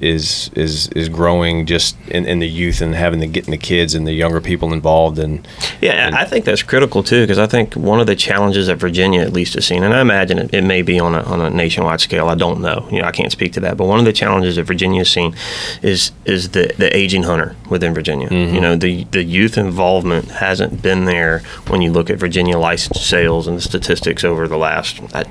is 0.00 0.50
is 0.54 0.88
is 0.88 1.08
growing 1.08 1.66
just 1.66 1.96
in, 2.08 2.26
in 2.26 2.38
the 2.38 2.48
youth 2.48 2.80
and 2.80 2.94
having 2.94 3.20
the 3.20 3.26
getting 3.26 3.50
the 3.50 3.58
kids 3.58 3.94
and 3.94 4.06
the 4.06 4.12
younger 4.12 4.40
people 4.40 4.72
involved 4.72 5.18
and 5.18 5.46
yeah 5.80 6.06
and, 6.06 6.14
I 6.14 6.24
think 6.24 6.44
that's 6.44 6.62
critical 6.62 7.02
too 7.02 7.22
because 7.22 7.38
I 7.38 7.46
think 7.46 7.74
one 7.74 8.00
of 8.00 8.06
the 8.06 8.16
challenges 8.16 8.66
that 8.66 8.76
Virginia 8.76 9.20
at 9.20 9.32
least 9.32 9.54
has 9.54 9.66
seen 9.66 9.82
and 9.82 9.94
I 9.94 10.00
imagine 10.00 10.38
it, 10.38 10.52
it, 10.52 10.64
may 10.64 10.82
be 10.82 10.98
on 10.98 11.14
a, 11.14 11.22
on 11.22 11.40
a 11.40 11.50
nationwide 11.50 12.00
scale 12.00 12.28
I 12.28 12.34
don't 12.34 12.60
know 12.60 12.88
you 12.90 13.00
know 13.00 13.06
I 13.06 13.12
can't 13.12 13.30
speak 13.30 13.52
to 13.54 13.60
that 13.60 13.76
but 13.76 13.86
one 13.86 13.98
of 13.98 14.04
the 14.04 14.12
challenges 14.12 14.56
that 14.56 14.64
Virginia 14.64 15.00
has 15.00 15.10
seen 15.10 15.34
is 15.82 16.12
is 16.24 16.50
the 16.50 16.72
the 16.78 16.94
aging 16.96 17.24
hunter 17.24 17.54
within 17.70 17.94
Virginia 17.94 18.28
mm-hmm. 18.28 18.54
you 18.54 18.60
know 18.60 18.76
the 18.76 19.04
the 19.04 19.22
youth 19.22 19.56
involvement 19.56 20.30
hasn't 20.30 20.82
been 20.82 21.04
there 21.04 21.40
when 21.68 21.82
you 21.82 21.92
look 21.92 22.10
at 22.10 22.18
Virginia 22.18 22.58
license 22.58 23.00
sales 23.00 23.46
and 23.46 23.58
the 23.58 23.62
statistics 23.62 24.24
over 24.24 24.48
the 24.48 24.56
last 24.56 25.00
uh, 25.14 25.24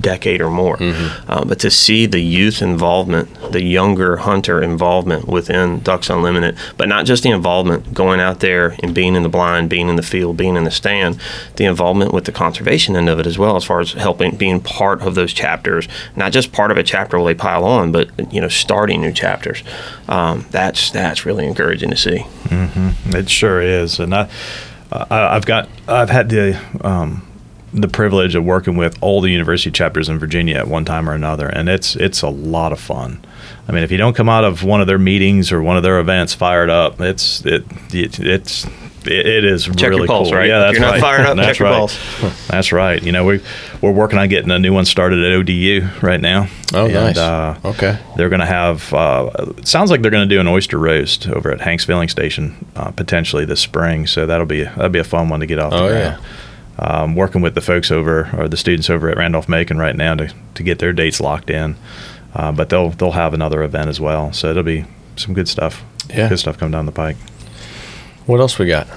decade 0.00 0.40
or 0.40 0.50
more 0.50 0.76
mm-hmm. 0.76 1.30
uh, 1.30 1.44
but 1.44 1.58
to 1.60 1.70
see 1.70 2.06
the 2.06 2.20
youth 2.20 2.60
involvement 2.60 3.28
the 3.52 3.62
younger 3.62 4.09
deer 4.10 4.16
hunter 4.18 4.62
involvement 4.62 5.26
within 5.26 5.80
Ducks 5.80 6.10
Unlimited, 6.10 6.56
but 6.76 6.88
not 6.88 7.06
just 7.06 7.22
the 7.22 7.30
involvement 7.30 7.94
going 7.94 8.20
out 8.20 8.40
there 8.40 8.76
and 8.82 8.94
being 8.94 9.14
in 9.14 9.22
the 9.22 9.28
blind, 9.28 9.70
being 9.70 9.88
in 9.88 9.96
the 9.96 10.02
field, 10.02 10.36
being 10.36 10.56
in 10.56 10.64
the 10.64 10.70
stand, 10.70 11.20
the 11.56 11.64
involvement 11.64 12.12
with 12.12 12.24
the 12.24 12.32
conservation 12.32 12.96
end 12.96 13.08
of 13.08 13.18
it 13.18 13.26
as 13.26 13.38
well, 13.38 13.56
as 13.56 13.64
far 13.64 13.80
as 13.80 13.92
helping 13.92 14.36
being 14.36 14.60
part 14.60 15.00
of 15.02 15.14
those 15.14 15.32
chapters, 15.32 15.88
not 16.16 16.32
just 16.32 16.52
part 16.52 16.70
of 16.70 16.76
a 16.76 16.82
chapter 16.82 17.18
where 17.18 17.32
they 17.32 17.38
pile 17.38 17.64
on, 17.64 17.92
but 17.92 18.10
you 18.32 18.40
know 18.40 18.48
starting 18.48 19.00
new 19.00 19.12
chapters. 19.12 19.62
Um, 20.08 20.46
that's 20.50 20.90
that's 20.90 21.24
really 21.24 21.46
encouraging 21.46 21.90
to 21.90 21.96
see. 21.96 22.18
Mm-hmm. 22.44 23.16
It 23.16 23.30
sure 23.30 23.60
is, 23.60 24.00
and 24.00 24.14
I, 24.14 24.28
I 24.92 25.36
I've 25.36 25.46
got 25.46 25.68
I've 25.86 26.10
had 26.10 26.28
the 26.28 26.60
um, 26.80 27.26
the 27.72 27.88
privilege 27.88 28.34
of 28.34 28.44
working 28.44 28.76
with 28.76 28.96
all 29.00 29.20
the 29.20 29.30
university 29.30 29.70
chapters 29.70 30.08
in 30.08 30.18
Virginia 30.18 30.56
at 30.56 30.68
one 30.68 30.84
time 30.84 31.08
or 31.08 31.12
another, 31.12 31.48
and 31.48 31.68
it's 31.68 31.94
it's 31.96 32.22
a 32.22 32.28
lot 32.28 32.72
of 32.72 32.80
fun. 32.80 33.24
I 33.70 33.72
mean, 33.72 33.84
if 33.84 33.92
you 33.92 33.98
don't 33.98 34.16
come 34.16 34.28
out 34.28 34.42
of 34.42 34.64
one 34.64 34.80
of 34.80 34.88
their 34.88 34.98
meetings 34.98 35.52
or 35.52 35.62
one 35.62 35.76
of 35.76 35.84
their 35.84 36.00
events 36.00 36.34
fired 36.34 36.70
up, 36.70 37.00
it's 37.00 37.46
it, 37.46 37.64
it 37.94 38.18
it's 38.18 38.64
it, 39.06 39.12
it 39.26 39.44
is 39.44 39.66
check 39.76 39.90
really 39.90 39.98
your 39.98 40.06
pulse, 40.08 40.28
cool. 40.30 40.38
right? 40.38 40.48
Yeah, 40.48 40.58
that's 40.58 40.72
if 40.72 40.80
you're 40.80 40.86
not 40.88 40.94
right. 40.94 41.00
fired 41.00 41.26
up, 41.26 41.36
that's 41.36 41.48
check 41.50 41.58
your 41.60 41.68
right. 41.68 41.76
pulse. 41.76 42.46
That's 42.48 42.72
right. 42.72 43.00
You 43.00 43.12
know, 43.12 43.24
we 43.24 43.40
we're 43.80 43.92
working 43.92 44.18
on 44.18 44.28
getting 44.28 44.50
a 44.50 44.58
new 44.58 44.72
one 44.74 44.84
started 44.86 45.24
at 45.24 45.30
ODU 45.32 45.86
right 46.02 46.20
now. 46.20 46.48
Oh, 46.74 46.86
And, 46.86 46.94
nice. 46.94 47.16
Uh, 47.16 47.58
Okay. 47.64 47.96
They're 48.16 48.28
going 48.28 48.40
to 48.40 48.46
have. 48.46 48.92
Uh, 48.92 49.30
it 49.56 49.68
sounds 49.68 49.92
like 49.92 50.02
they're 50.02 50.10
going 50.10 50.28
to 50.28 50.34
do 50.34 50.40
an 50.40 50.48
oyster 50.48 50.76
roast 50.76 51.28
over 51.28 51.52
at 51.52 51.60
Hanks 51.60 51.84
Filling 51.84 52.08
Station 52.08 52.66
uh, 52.74 52.90
potentially 52.90 53.44
this 53.44 53.60
spring. 53.60 54.08
So 54.08 54.26
that'll 54.26 54.46
be 54.46 54.64
that'll 54.64 54.88
be 54.88 54.98
a 54.98 55.04
fun 55.04 55.28
one 55.28 55.38
to 55.38 55.46
get 55.46 55.60
off 55.60 55.72
Oh, 55.72 55.88
the 55.88 55.94
yeah. 55.94 56.08
ground. 56.16 56.24
Um, 56.80 57.14
working 57.14 57.40
with 57.40 57.54
the 57.54 57.60
folks 57.60 57.92
over 57.92 58.28
or 58.36 58.48
the 58.48 58.56
students 58.56 58.90
over 58.90 59.08
at 59.10 59.16
Randolph 59.16 59.48
Macon 59.48 59.78
right 59.78 59.94
now 59.94 60.14
to, 60.16 60.32
to 60.54 60.62
get 60.64 60.78
their 60.80 60.92
dates 60.94 61.20
locked 61.20 61.50
in. 61.50 61.76
Uh, 62.34 62.52
but 62.52 62.68
they'll 62.68 62.90
they'll 62.90 63.12
have 63.12 63.34
another 63.34 63.62
event 63.62 63.88
as 63.88 64.00
well. 64.00 64.32
So 64.32 64.50
it'll 64.50 64.62
be 64.62 64.84
some 65.16 65.34
good 65.34 65.48
stuff. 65.48 65.84
Yeah. 66.08 66.28
Good 66.28 66.38
stuff 66.38 66.58
coming 66.58 66.72
down 66.72 66.86
the 66.86 66.92
pike. 66.92 67.16
What 68.26 68.40
else 68.40 68.58
we 68.58 68.66
got? 68.66 68.88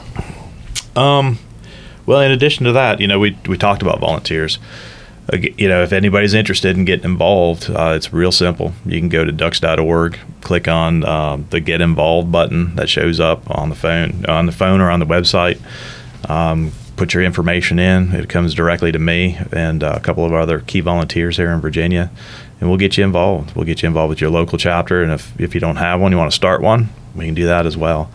Um, 0.96 1.40
well, 2.06 2.22
in 2.22 2.32
addition 2.32 2.66
to 2.66 2.72
that, 2.74 3.00
you 3.00 3.08
know, 3.08 3.20
we 3.20 3.38
we 3.48 3.58
talked 3.58 3.82
about 3.82 4.00
volunteers. 4.00 4.60
You 5.32 5.70
know, 5.70 5.82
if 5.84 5.94
anybody's 5.94 6.34
interested 6.34 6.76
in 6.78 6.84
getting 6.84 7.06
involved, 7.06 7.70
uh, 7.70 7.94
it's 7.96 8.12
real 8.12 8.32
simple. 8.32 8.74
You 8.86 9.00
can 9.00 9.08
go 9.08 9.24
to 9.24 9.32
ducks.org, 9.32 10.20
click 10.42 10.68
on 10.68 11.06
um, 11.06 11.48
the 11.50 11.62
Get 11.62 11.80
Involved 11.80 12.30
button 12.30 12.76
that 12.76 12.90
shows 12.90 13.22
up 13.22 13.50
on 13.50 13.70
the 13.70 13.76
phone, 13.76 14.26
on 14.26 14.48
the 14.48 14.52
phone 14.52 14.82
or 14.82 14.92
on 14.92 15.00
the 15.00 15.06
website. 15.06 15.62
Um, 16.30 16.74
put 16.98 17.14
your 17.14 17.24
information 17.24 17.80
in. 17.80 18.14
It 18.14 18.28
comes 18.28 18.54
directly 18.54 18.92
to 18.92 19.00
me 19.00 19.38
and 19.54 19.82
uh, 19.82 19.94
a 19.96 20.00
couple 20.02 20.26
of 20.26 20.34
other 20.34 20.60
key 20.60 20.82
volunteers 20.82 21.38
here 21.38 21.52
in 21.52 21.62
Virginia, 21.62 22.12
and 22.64 22.70
we'll 22.70 22.80
get 22.80 22.96
you 22.98 23.04
involved. 23.04 23.54
We'll 23.58 23.66
get 23.66 23.82
you 23.84 23.88
involved 23.88 24.08
with 24.10 24.22
your 24.22 24.30
local 24.30 24.58
chapter, 24.58 25.04
and 25.04 25.12
if 25.12 25.38
if 25.38 25.54
you 25.54 25.60
don't 25.60 25.76
have 25.76 26.00
one, 26.00 26.14
you 26.14 26.18
want 26.18 26.32
to 26.32 26.36
start 26.36 26.62
one, 26.62 26.88
we 27.14 27.26
can 27.26 27.34
do 27.34 27.48
that 27.48 27.66
as 27.66 27.76
well. 27.76 28.10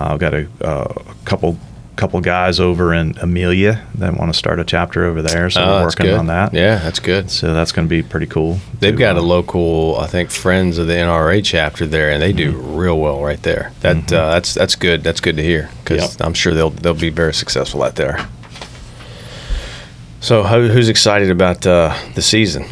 Uh, 0.00 0.14
I've 0.14 0.18
got 0.18 0.32
a, 0.32 0.48
uh, 0.62 0.94
a 1.10 1.14
couple 1.26 1.58
couple 1.96 2.18
guys 2.22 2.58
over 2.58 2.94
in 2.94 3.18
Amelia 3.18 3.86
that 3.96 4.16
want 4.16 4.32
to 4.32 4.38
start 4.38 4.58
a 4.58 4.64
chapter 4.64 5.04
over 5.04 5.20
there, 5.20 5.50
so 5.50 5.60
Oh, 5.62 5.66
we're 5.80 5.84
working 5.84 6.06
good. 6.06 6.14
on 6.18 6.26
that. 6.28 6.54
Yeah, 6.54 6.76
that's 6.78 7.00
good. 7.00 7.30
So 7.30 7.52
that's 7.52 7.70
going 7.70 7.86
to 7.86 7.90
be 7.90 8.02
pretty 8.02 8.24
cool. 8.24 8.60
They've 8.80 8.94
to, 8.94 8.98
got 8.98 9.16
a 9.16 9.20
uh, 9.20 9.22
local, 9.22 9.98
I 10.00 10.06
think, 10.06 10.30
Friends 10.30 10.78
of 10.78 10.86
the 10.86 10.94
NRA 10.94 11.44
chapter 11.44 11.84
there, 11.84 12.10
and 12.10 12.22
they 12.22 12.32
do 12.32 12.52
real 12.52 12.98
well 12.98 13.22
right 13.22 13.42
there. 13.42 13.72
That 13.80 14.10
uh, 14.10 14.30
that's 14.30 14.54
that's 14.54 14.74
good. 14.74 15.02
That's 15.04 15.20
good 15.20 15.36
to 15.36 15.42
hear 15.42 15.68
because 15.84 16.16
Yep. 16.16 16.26
I'm 16.26 16.32
sure 16.34 16.54
they'll 16.54 16.70
they'll 16.70 16.94
be 16.94 17.10
very 17.10 17.34
successful 17.34 17.82
out 17.82 17.96
there. 17.96 18.26
So, 20.20 20.44
who's 20.44 20.88
excited 20.88 21.30
about 21.30 21.66
uh, 21.66 21.94
the 22.14 22.22
season? 22.22 22.64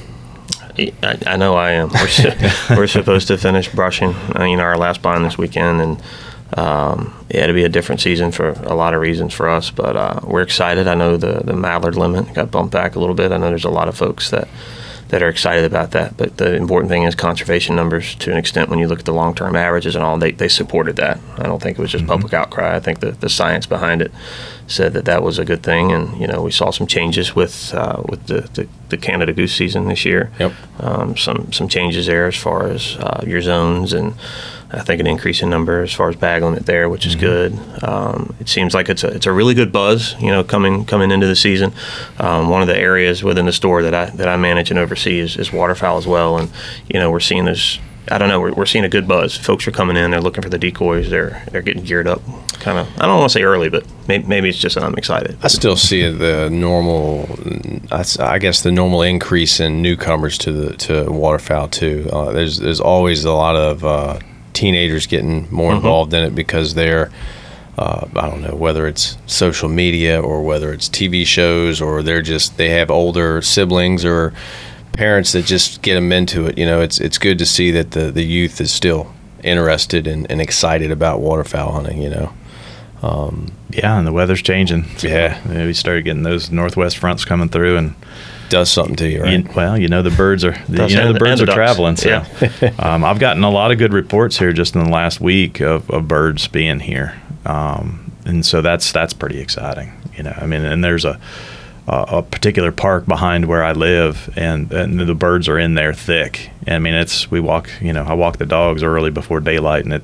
I, 1.03 1.19
I 1.27 1.37
know 1.37 1.55
I 1.55 1.73
am. 1.73 1.89
We're, 1.91 2.09
su- 2.09 2.33
we're 2.71 2.87
supposed 2.87 3.29
to 3.29 3.39
finish 3.39 3.69
brushing, 3.69 4.15
uh, 4.39 4.45
you 4.45 4.57
know, 4.57 4.63
our 4.65 4.77
last 4.79 5.03
bind 5.03 5.25
this 5.25 5.39
weekend, 5.39 5.81
and 5.81 6.03
um, 6.57 7.15
yeah, 7.31 7.45
it'll 7.45 7.55
be 7.55 7.65
a 7.65 7.69
different 7.69 8.01
season 8.01 8.33
for 8.33 8.49
a 8.51 8.75
lot 8.75 8.95
of 8.95 9.01
reasons 9.01 9.33
for 9.33 9.49
us. 9.49 9.71
But 9.71 9.97
uh, 9.97 10.21
we're 10.25 10.43
excited. 10.43 10.87
I 10.89 10.95
know 10.95 11.17
the 11.17 11.41
the 11.45 11.55
mallard 11.55 11.97
limit 11.97 12.33
got 12.35 12.51
bumped 12.51 12.73
back 12.73 12.97
a 12.97 12.99
little 12.99 13.15
bit. 13.15 13.33
I 13.33 13.37
know 13.37 13.49
there's 13.49 13.65
a 13.65 13.71
lot 13.71 13.89
of 13.89 13.97
folks 13.97 14.31
that 14.31 14.49
that 15.11 15.23
are 15.23 15.29
excited 15.29 15.64
about 15.64 15.90
that. 15.93 16.17
But 16.17 16.37
the 16.38 16.55
important 16.55 16.90
thing 16.90 17.02
is 17.02 17.14
conservation 17.14 17.76
numbers 17.76 18.14
to 18.17 18.31
an 18.31 18.37
extent. 18.37 18.69
When 18.71 18.79
you 18.79 18.88
look 18.88 19.00
at 19.00 19.05
the 19.05 19.12
long 19.12 19.35
term 19.35 19.55
averages 19.57 19.95
and 19.95 20.05
all, 20.05 20.19
they 20.19 20.33
they 20.33 20.49
supported 20.49 20.97
that. 20.97 21.19
I 21.38 21.45
don't 21.45 21.61
think 21.62 21.79
it 21.79 21.83
was 21.83 21.93
just 21.93 22.07
public 22.07 22.33
outcry. 22.33 22.75
I 22.75 22.81
think 22.81 23.00
the 23.00 23.12
the 23.12 23.29
science 23.29 23.67
behind 23.67 24.02
it 24.02 24.12
said 24.67 24.93
that 24.95 25.05
that 25.05 25.23
was 25.23 25.38
a 25.38 25.45
good 25.45 25.62
thing. 25.62 25.93
And 25.93 26.21
you 26.21 26.26
know, 26.26 26.43
we 26.43 26.50
saw 26.50 26.71
some 26.71 26.87
changes 26.87 27.35
with 27.35 27.75
uh, 27.75 28.02
with 28.09 28.26
the, 28.26 28.40
the 28.55 28.69
the 28.88 28.97
Canada 28.97 29.33
goose 29.33 29.55
season 29.55 29.87
this 29.88 30.05
year 30.05 30.30
Yep. 30.39 30.52
um, 30.80 31.17
some 31.17 31.52
some 31.52 31.69
changes 31.69 32.06
there 32.06 32.26
as 32.26 32.37
far 32.37 32.69
as 32.69 32.97
uh, 32.97 33.23
your 33.26 33.41
zones 33.41 33.93
and 33.93 34.15
I 34.73 34.80
think 34.80 35.00
an 35.00 35.06
increase 35.06 35.43
in 35.43 35.50
number 35.50 35.83
as 35.83 35.93
far 35.93 36.09
as 36.09 36.17
bag 36.17 36.43
limit 36.43 36.65
there, 36.67 36.89
which 36.89 37.04
is 37.04 37.17
good. 37.17 37.59
Um, 37.83 38.35
it 38.39 38.49
seems 38.49 38.73
like 38.73 38.89
it's 38.89 39.02
a 39.02 39.09
it's 39.09 39.26
a 39.26 39.33
really 39.33 39.54
good 39.54 39.73
buzz, 39.73 40.15
you 40.21 40.28
know, 40.28 40.45
coming 40.45 40.85
coming 40.85 41.11
into 41.11 41.26
the 41.26 41.35
season. 41.35 41.73
Um, 42.19 42.49
one 42.49 42.63
of 42.63 42.69
the 42.69 42.76
areas 42.78 43.25
within 43.25 43.47
the 43.47 43.52
store 43.52 43.83
that 43.83 43.95
I 43.95 44.11
that 44.11 44.28
I 44.28 44.37
manage 44.37 44.71
and 44.71 44.78
oversee 44.78 45.19
is, 45.19 45.37
is 45.37 45.52
waterfowl 45.52 45.99
as 45.99 46.06
well, 46.06 46.39
and 46.39 46.50
you 46.89 47.00
know 47.00 47.11
we're 47.11 47.21
seeing 47.21 47.47
this. 47.47 47.80
I 48.11 48.19
don't 48.19 48.28
know. 48.28 48.41
We're, 48.41 48.52
we're 48.54 48.67
seeing 48.67 48.85
a 48.85 48.89
good 48.89 49.06
buzz. 49.06 49.37
Folks 49.37 49.67
are 49.69 49.73
coming 49.73 49.97
in. 49.97 50.11
They're 50.11 50.21
looking 50.21 50.43
for 50.43 50.49
the 50.49 50.59
decoys. 50.59 51.11
They're 51.11 51.45
they're 51.50 51.63
getting 51.63 51.83
geared 51.83 52.06
up. 52.06 52.23
Kind 52.61 52.78
of. 52.78 52.87
I 53.00 53.06
don't 53.06 53.19
want 53.19 53.33
to 53.33 53.39
say 53.39 53.43
early, 53.43 53.71
but 53.71 53.85
maybe, 54.06 54.25
maybe 54.26 54.49
it's 54.50 54.59
just 54.59 54.76
that 54.76 54.85
I'm 54.85 54.95
excited. 54.95 55.37
I 55.43 55.49
still 55.49 55.76
see 55.76 56.09
the 56.09 56.49
normal. 56.49 57.28
I 57.91 58.39
guess 58.39 58.63
the 58.63 58.71
normal 58.71 59.02
increase 59.02 59.59
in 59.59 59.83
newcomers 59.83 60.39
to 60.39 60.52
the 60.52 60.76
to 60.76 61.11
waterfowl 61.11 61.69
too. 61.69 62.09
Uh, 62.13 62.30
there's 62.30 62.59
there's 62.59 62.80
always 62.80 63.25
a 63.25 63.33
lot 63.33 63.56
of 63.56 63.85
uh, 63.85 64.21
teenagers 64.61 65.07
getting 65.07 65.49
more 65.51 65.73
involved 65.75 66.13
in 66.15 66.23
it 66.23 66.35
because 66.35 66.75
they're. 66.75 67.11
Uh, 67.79 68.07
I 68.15 68.29
don't 68.29 68.43
know 68.43 68.55
whether 68.57 68.87
it's 68.87 69.17
social 69.27 69.69
media 69.71 70.21
or 70.21 70.43
whether 70.43 70.71
it's 70.73 70.87
TV 70.89 71.25
shows 71.25 71.81
or 71.81 72.03
they're 72.03 72.21
just 72.21 72.59
they 72.59 72.69
have 72.71 72.91
older 72.91 73.41
siblings 73.41 74.05
or 74.05 74.35
parents 74.93 75.33
that 75.33 75.47
just 75.47 75.81
get 75.81 75.95
them 75.95 76.13
into 76.13 76.47
it. 76.47 76.59
You 76.59 76.67
know, 76.67 76.83
it's 76.83 77.01
it's 77.01 77.17
good 77.17 77.39
to 77.39 77.47
see 77.47 77.71
that 77.71 77.93
the, 77.93 78.11
the 78.11 78.23
youth 78.25 78.61
is 78.61 78.71
still 78.71 79.11
interested 79.43 80.07
and, 80.07 80.31
and 80.31 80.41
excited 80.43 80.91
about 80.91 81.21
waterfowl 81.21 81.73
hunting. 81.73 82.03
You 82.03 82.11
know, 82.11 82.33
Yeah, 83.71 83.97
and 83.99 84.07
the 84.07 84.13
weather's 84.13 84.43
changing. 84.43 84.85
So, 84.99 85.09
Yeah. 85.09 85.39
we 85.67 85.73
started 85.73 86.05
getting 86.05 86.25
those 86.25 86.51
northwest 86.51 86.99
fronts 86.99 87.25
coming 87.25 87.49
through, 87.49 87.79
and 87.79 87.95
does 88.50 88.71
something 88.71 88.97
to 88.97 89.08
you, 89.08 89.23
right? 89.23 89.45
you, 89.45 89.50
well, 89.54 89.78
you 89.78 89.89
know 89.89 90.02
the 90.02 90.10
birds 90.10 90.45
are 90.45 90.56
the, 90.69 90.89
you 90.89 90.97
know 90.97 91.13
the 91.13 91.19
birds 91.19 91.41
and 91.41 91.49
are 91.49 91.52
the 91.52 91.54
traveling. 91.54 91.97
So, 91.97 92.23
um, 92.78 93.04
I've 93.04 93.19
gotten 93.19 93.43
a 93.45 93.50
lot 93.50 93.71
of 93.71 93.78
good 93.78 93.93
reports 93.93 94.39
here 94.39 94.52
just 94.52 94.75
in 94.75 94.84
the 94.84 94.91
last 94.91 95.21
week 95.21 95.60
of, 95.60 95.89
of 95.91 96.06
birds 96.06 96.49
being 96.49 96.80
here, 96.80 97.21
um, 97.47 98.13
and 98.25 98.45
so 98.45 98.60
that's 98.60 98.93
that's 98.93 99.15
pretty 99.15 99.41
exciting. 99.41 99.93
You 100.17 100.25
know, 100.25 100.34
I 100.36 100.47
mean, 100.47 100.65
and 100.65 100.84
there's 100.84 101.04
a 101.04 101.19
a 101.89 102.19
a 102.19 102.23
particular 102.23 102.73
park 102.73 103.06
behind 103.06 103.47
where 103.47 103.65
I 103.65 103.73
live, 103.73 104.32
and, 104.36 104.73
and 104.73 105.00
the 105.00 105.15
birds 105.15 105.49
are 105.49 105.58
in 105.58 105.75
there 105.75 105.95
thick. 105.95 106.50
I 106.67 106.78
mean, 106.78 106.95
it's 106.95 107.30
we 107.30 107.41
walk. 107.41 107.71
You 107.80 107.93
know, 107.93 108.04
I 108.04 108.15
walk 108.15 108.39
the 108.39 108.47
dogs 108.47 108.82
early 108.82 109.10
before 109.10 109.41
daylight, 109.41 109.84
and 109.84 109.95
it. 109.95 110.02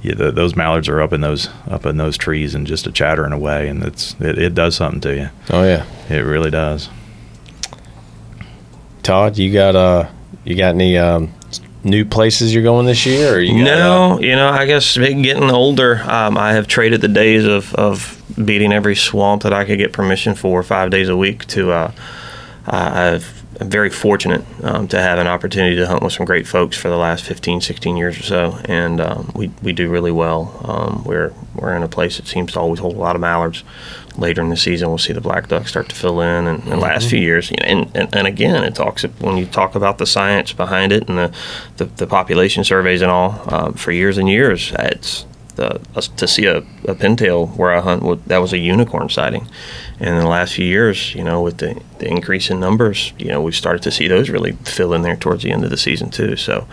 Yeah, 0.00 0.14
the, 0.14 0.30
those 0.30 0.54
mallards 0.54 0.88
are 0.88 1.02
up 1.02 1.12
in 1.12 1.22
those 1.22 1.48
up 1.68 1.84
in 1.84 1.96
those 1.96 2.16
trees 2.16 2.54
and 2.54 2.68
just 2.68 2.86
a 2.86 2.92
chattering 2.92 3.32
away, 3.32 3.66
and 3.66 3.82
it's 3.82 4.14
it, 4.20 4.38
it 4.38 4.54
does 4.54 4.76
something 4.76 5.00
to 5.00 5.12
you. 5.12 5.30
Oh 5.50 5.64
yeah. 5.64 5.86
It 6.08 6.20
really 6.20 6.52
does. 6.52 6.88
Todd, 9.08 9.38
you 9.38 9.50
got 9.50 9.74
uh, 9.74 10.06
you 10.44 10.54
got 10.54 10.74
any 10.74 10.98
um, 10.98 11.32
new 11.82 12.04
places 12.04 12.52
you're 12.52 12.62
going 12.62 12.84
this 12.84 13.06
year, 13.06 13.36
or 13.36 13.40
you 13.40 13.64
got, 13.64 13.72
uh, 13.72 13.78
No, 14.16 14.20
you 14.20 14.36
know, 14.36 14.50
I 14.50 14.66
guess 14.66 14.98
getting 14.98 15.50
older, 15.50 16.02
um, 16.02 16.36
I 16.36 16.52
have 16.52 16.66
traded 16.68 17.00
the 17.00 17.08
days 17.08 17.46
of, 17.46 17.74
of 17.74 18.22
beating 18.44 18.70
every 18.70 18.94
swamp 18.94 19.44
that 19.44 19.54
I 19.54 19.64
could 19.64 19.78
get 19.78 19.94
permission 19.94 20.34
for 20.34 20.62
five 20.62 20.90
days 20.90 21.08
a 21.08 21.16
week 21.16 21.46
to. 21.46 21.70
Uh, 21.72 21.92
I- 22.66 23.14
I've, 23.14 23.38
I'm 23.60 23.70
very 23.70 23.88
fortunate 23.88 24.44
um, 24.62 24.86
to 24.88 25.00
have 25.00 25.18
an 25.18 25.26
opportunity 25.26 25.74
to 25.76 25.86
hunt 25.86 26.02
with 26.02 26.12
some 26.12 26.26
great 26.26 26.46
folks 26.46 26.76
for 26.76 26.90
the 26.90 26.96
last 26.98 27.24
15, 27.24 27.62
16 27.62 27.96
years 27.96 28.20
or 28.20 28.22
so, 28.22 28.58
and 28.66 29.00
um, 29.00 29.32
we, 29.34 29.50
we 29.62 29.72
do 29.72 29.88
really 29.88 30.12
well. 30.12 30.60
Um, 30.64 31.02
we're 31.04 31.32
we're 31.54 31.74
in 31.74 31.82
a 31.82 31.88
place 31.88 32.18
that 32.18 32.26
seems 32.26 32.52
to 32.52 32.60
always 32.60 32.78
hold 32.78 32.94
a 32.94 32.98
lot 32.98 33.16
of 33.16 33.22
mallards. 33.22 33.64
Later 34.18 34.42
in 34.42 34.48
the 34.48 34.56
season, 34.56 34.88
we'll 34.88 34.98
see 34.98 35.12
the 35.12 35.20
black 35.20 35.46
duck 35.46 35.68
start 35.68 35.88
to 35.90 35.94
fill 35.94 36.20
in, 36.20 36.48
and 36.48 36.64
in 36.64 36.70
the 36.70 36.76
last 36.76 37.08
few 37.08 37.20
years, 37.20 37.50
you 37.52 37.56
know, 37.60 37.66
and, 37.66 37.96
and, 37.96 38.14
and 38.16 38.26
again, 38.26 38.64
it 38.64 38.74
talks 38.74 39.04
when 39.20 39.36
you 39.36 39.46
talk 39.46 39.76
about 39.76 39.98
the 39.98 40.06
science 40.06 40.52
behind 40.52 40.90
it 40.90 41.08
and 41.08 41.16
the, 41.16 41.34
the, 41.76 41.84
the 41.84 42.06
population 42.06 42.64
surveys 42.64 43.00
and 43.00 43.12
all. 43.12 43.40
Um, 43.46 43.74
for 43.74 43.92
years 43.92 44.18
and 44.18 44.28
years, 44.28 44.72
it's 44.76 45.24
the, 45.54 45.80
us- 45.94 46.08
to 46.08 46.26
see 46.26 46.46
a, 46.46 46.58
a 46.58 46.94
pintail 46.96 47.56
where 47.56 47.72
I 47.72 47.80
hunt, 47.80 48.26
that 48.26 48.38
was 48.38 48.52
a 48.52 48.58
unicorn 48.58 49.08
sighting. 49.08 49.46
And 50.00 50.10
in 50.10 50.18
the 50.18 50.28
last 50.28 50.54
few 50.54 50.66
years, 50.66 51.14
you 51.14 51.22
know, 51.22 51.40
with 51.40 51.58
the, 51.58 51.80
the 51.98 52.08
increase 52.08 52.50
in 52.50 52.58
numbers, 52.58 53.12
you 53.18 53.28
know, 53.28 53.40
we've 53.40 53.54
started 53.54 53.82
to 53.82 53.90
see 53.92 54.08
those 54.08 54.30
really 54.30 54.52
fill 54.64 54.94
in 54.94 55.02
there 55.02 55.16
towards 55.16 55.44
the 55.44 55.52
end 55.52 55.62
of 55.62 55.70
the 55.70 55.76
season 55.76 56.10
too. 56.10 56.34
So, 56.36 56.66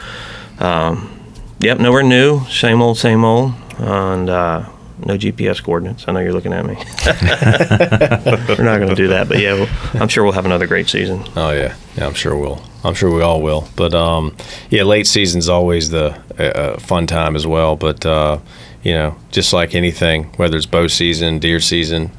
um, 0.59 1.19
yep, 1.59 1.79
nowhere 1.79 2.03
new, 2.03 2.41
same 2.45 2.81
old, 2.81 2.97
same 2.97 3.23
old, 3.23 3.53
and 3.77 4.29
uh, 4.29 4.69
no 4.99 5.17
GPS 5.17 5.63
coordinates. 5.63 6.05
I 6.07 6.11
know 6.11 6.19
you're 6.19 6.33
looking 6.33 6.53
at 6.53 6.65
me. 6.65 6.75
We're 8.55 8.63
not 8.63 8.77
going 8.77 8.89
to 8.89 8.95
do 8.95 9.07
that, 9.09 9.27
but 9.27 9.39
yeah, 9.39 9.53
we'll, 9.53 10.01
I'm 10.01 10.07
sure 10.07 10.23
we'll 10.23 10.33
have 10.33 10.45
another 10.45 10.67
great 10.67 10.87
season. 10.89 11.23
Oh 11.35 11.51
yeah, 11.51 11.75
yeah. 11.97 12.05
I'm 12.05 12.13
sure 12.13 12.35
we'll. 12.35 12.61
I'm 12.83 12.93
sure 12.93 13.13
we 13.13 13.21
all 13.21 13.41
will. 13.41 13.67
But 13.75 13.93
um, 13.93 14.35
yeah, 14.69 14.83
late 14.83 15.07
season's 15.07 15.49
always 15.49 15.89
the 15.89 16.17
uh, 16.39 16.79
fun 16.79 17.07
time 17.07 17.35
as 17.35 17.45
well. 17.47 17.75
But 17.75 18.05
uh, 18.05 18.39
you 18.83 18.93
know, 18.93 19.15
just 19.31 19.53
like 19.53 19.75
anything, 19.75 20.25
whether 20.37 20.55
it's 20.55 20.65
bow 20.67 20.87
season, 20.87 21.39
deer 21.39 21.59
season, 21.59 22.11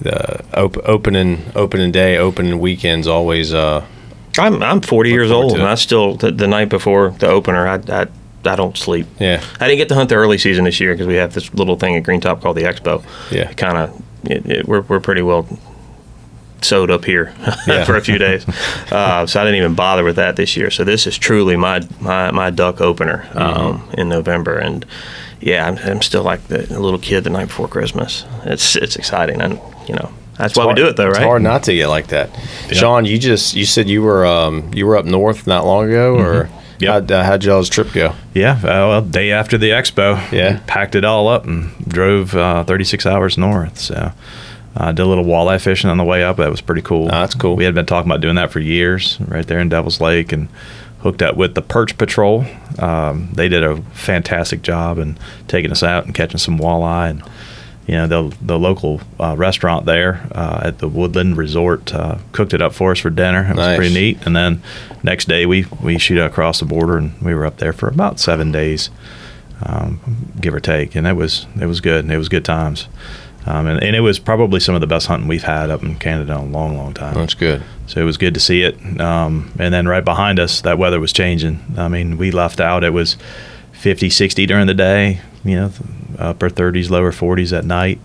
the 0.00 0.44
op- 0.58 0.78
opening 0.88 1.42
opening 1.54 1.92
day, 1.92 2.16
opening 2.16 2.58
weekends 2.58 3.06
always. 3.06 3.52
Uh, 3.52 3.86
I'm 4.38 4.62
I'm 4.62 4.80
40 4.80 5.10
years 5.10 5.30
old, 5.30 5.52
and. 5.52 5.62
I 5.62 5.74
still 5.76 6.16
the, 6.16 6.30
the 6.30 6.46
night 6.46 6.68
before 6.68 7.10
the 7.10 7.28
opener, 7.28 7.66
I, 7.66 7.80
I 7.88 8.06
I 8.46 8.56
don't 8.56 8.76
sleep. 8.76 9.06
Yeah. 9.18 9.42
I 9.60 9.66
didn't 9.68 9.78
get 9.78 9.88
to 9.90 9.94
hunt 9.94 10.08
the 10.08 10.14
early 10.16 10.38
season 10.38 10.64
this 10.64 10.80
year 10.80 10.92
because 10.94 11.06
we 11.06 11.14
have 11.14 11.34
this 11.34 11.52
little 11.54 11.76
thing 11.76 11.96
at 11.96 12.02
Green 12.02 12.20
Top 12.20 12.40
called 12.42 12.56
the 12.56 12.62
Expo. 12.62 13.04
Yeah. 13.30 13.52
kind 13.54 13.76
of 13.78 14.66
we're 14.68 14.80
we're 14.82 15.00
pretty 15.00 15.22
well 15.22 15.46
sewed 16.62 16.90
up 16.90 17.04
here 17.04 17.32
Yeah. 17.66 17.84
for 17.84 17.96
a 17.96 18.00
few 18.00 18.18
days, 18.18 18.44
uh, 18.90 19.26
so 19.26 19.40
I 19.40 19.44
didn't 19.44 19.58
even 19.58 19.74
bother 19.74 20.02
with 20.04 20.16
that 20.16 20.36
this 20.36 20.56
year. 20.56 20.70
So 20.70 20.84
this 20.84 21.06
is 21.06 21.16
truly 21.18 21.54
my 21.56 21.86
my, 22.00 22.30
my 22.30 22.50
duck 22.50 22.80
opener 22.80 23.28
um, 23.34 23.78
Mm-hmm. 23.80 24.00
in 24.00 24.08
November, 24.08 24.56
and 24.58 24.84
yeah, 25.40 25.66
I'm, 25.66 25.76
I'm 25.78 26.02
still 26.02 26.22
like 26.22 26.48
the, 26.48 26.58
the 26.58 26.80
little 26.80 26.98
kid 26.98 27.22
the 27.24 27.30
night 27.30 27.48
before 27.48 27.68
Christmas. 27.68 28.24
It's 28.44 28.74
it's 28.74 28.96
exciting, 28.96 29.40
and 29.40 29.60
you 29.86 29.94
know 29.94 30.10
that's 30.38 30.56
why 30.56 30.66
we 30.66 30.74
do 30.74 30.86
it 30.88 30.96
though, 30.96 31.06
right? 31.06 31.16
It's 31.16 31.24
hard 31.24 31.42
not 31.42 31.62
to 31.64 31.74
get 31.74 31.86
like 31.88 32.08
that. 32.08 32.30
Shawn, 32.72 33.04
you 33.04 33.18
just 33.18 33.54
you 33.54 33.64
said 33.66 33.88
you 33.88 34.02
were 34.02 34.26
um, 34.26 34.72
you 34.74 34.86
were 34.86 34.96
up 34.96 35.04
north 35.04 35.46
not 35.46 35.64
long 35.66 35.88
ago, 35.88 36.16
or 36.16 36.48
Yep. 36.78 36.92
how'd, 36.92 37.12
uh, 37.12 37.24
how'd 37.24 37.44
y'all's 37.44 37.68
trip 37.68 37.92
go? 37.92 38.14
Yeah, 38.34 38.52
uh, 38.62 38.88
well, 38.88 39.02
day 39.02 39.32
after 39.32 39.56
the 39.58 39.70
expo, 39.70 40.20
Yeah. 40.32 40.60
packed 40.66 40.94
it 40.94 41.04
all 41.04 41.28
up 41.28 41.44
and 41.46 41.70
drove 41.88 42.34
uh, 42.36 42.64
36 42.64 43.06
hours 43.06 43.38
north. 43.38 43.78
So, 43.78 44.12
uh, 44.76 44.92
did 44.92 45.02
a 45.02 45.06
little 45.06 45.24
walleye 45.24 45.60
fishing 45.60 45.88
on 45.90 45.96
the 45.96 46.04
way 46.04 46.22
up. 46.22 46.36
That 46.36 46.50
was 46.50 46.60
pretty 46.60 46.82
cool. 46.82 47.06
Ah, 47.06 47.20
that's 47.22 47.34
cool. 47.34 47.56
We 47.56 47.64
had 47.64 47.74
been 47.74 47.86
talking 47.86 48.10
about 48.10 48.20
doing 48.20 48.34
that 48.36 48.50
for 48.50 48.60
years, 48.60 49.18
right 49.26 49.46
there 49.46 49.58
in 49.58 49.68
Devil's 49.70 50.00
Lake, 50.00 50.32
and 50.32 50.48
hooked 51.00 51.22
up 51.22 51.36
with 51.36 51.54
the 51.54 51.62
Perch 51.62 51.96
Patrol. 51.96 52.44
Um, 52.78 53.30
they 53.32 53.48
did 53.48 53.62
a 53.64 53.76
fantastic 53.92 54.60
job 54.62 54.98
in 54.98 55.16
taking 55.48 55.70
us 55.70 55.82
out 55.82 56.04
and 56.04 56.14
catching 56.14 56.38
some 56.38 56.58
walleye 56.58 57.10
and. 57.10 57.22
You 57.86 57.94
know 57.94 58.06
the 58.06 58.36
the 58.42 58.58
local 58.58 59.00
uh, 59.20 59.36
restaurant 59.36 59.86
there 59.86 60.26
uh, 60.32 60.60
at 60.64 60.78
the 60.78 60.88
Woodland 60.88 61.36
Resort 61.36 61.94
uh, 61.94 62.18
cooked 62.32 62.52
it 62.52 62.60
up 62.60 62.72
for 62.74 62.90
us 62.92 62.98
for 62.98 63.10
dinner. 63.10 63.44
It 63.44 63.48
was 63.56 63.66
Nice. 63.66 63.76
pretty 63.76 63.94
neat. 63.94 64.26
And 64.26 64.34
then 64.34 64.62
next 65.02 65.28
day 65.28 65.46
we 65.46 65.66
we 65.82 65.96
shoot 65.98 66.18
across 66.18 66.58
the 66.58 66.64
border 66.66 66.96
and 66.96 67.20
we 67.22 67.32
were 67.34 67.46
up 67.46 67.58
there 67.58 67.72
for 67.72 67.88
about 67.88 68.18
seven 68.18 68.50
days 68.50 68.90
um, 69.62 70.00
give 70.40 70.52
or 70.52 70.60
take, 70.60 70.94
and 70.96 71.06
it 71.06 71.14
was 71.14 71.46
it 71.60 71.66
was 71.66 71.80
good. 71.80 72.10
It 72.10 72.18
was 72.18 72.28
good 72.28 72.44
times, 72.44 72.88
um, 73.46 73.66
and, 73.66 73.82
and 73.82 73.96
it 73.96 74.00
was 74.00 74.18
probably 74.18 74.60
some 74.60 74.74
of 74.74 74.80
the 74.80 74.86
best 74.86 75.06
hunting 75.06 75.28
we've 75.28 75.44
had 75.44 75.70
up 75.70 75.82
in 75.82 75.94
Canada 75.96 76.32
in 76.34 76.38
a 76.38 76.44
long, 76.44 76.76
long 76.76 76.92
time. 76.92 77.14
That's 77.14 77.34
good. 77.34 77.62
So 77.86 78.00
it 78.00 78.04
was 78.04 78.16
good 78.18 78.34
to 78.34 78.40
see 78.40 78.62
it. 78.62 79.00
Um, 79.00 79.52
and 79.58 79.72
then 79.72 79.86
right 79.88 80.04
behind 80.04 80.38
us, 80.40 80.60
that 80.62 80.76
weather 80.76 80.98
was 81.00 81.12
changing. 81.12 81.60
I 81.78 81.88
mean, 81.88 82.18
we 82.18 82.32
left 82.32 82.60
out. 82.60 82.84
It 82.84 82.92
was 82.92 83.16
50, 83.86 84.10
60 84.10 84.46
during 84.46 84.66
the 84.66 84.74
day. 84.74 85.20
You 85.44 85.54
know, 85.54 85.70
upper 86.18 86.50
30s, 86.50 86.90
lower 86.90 87.12
40s 87.12 87.56
at 87.56 87.64
night. 87.64 88.00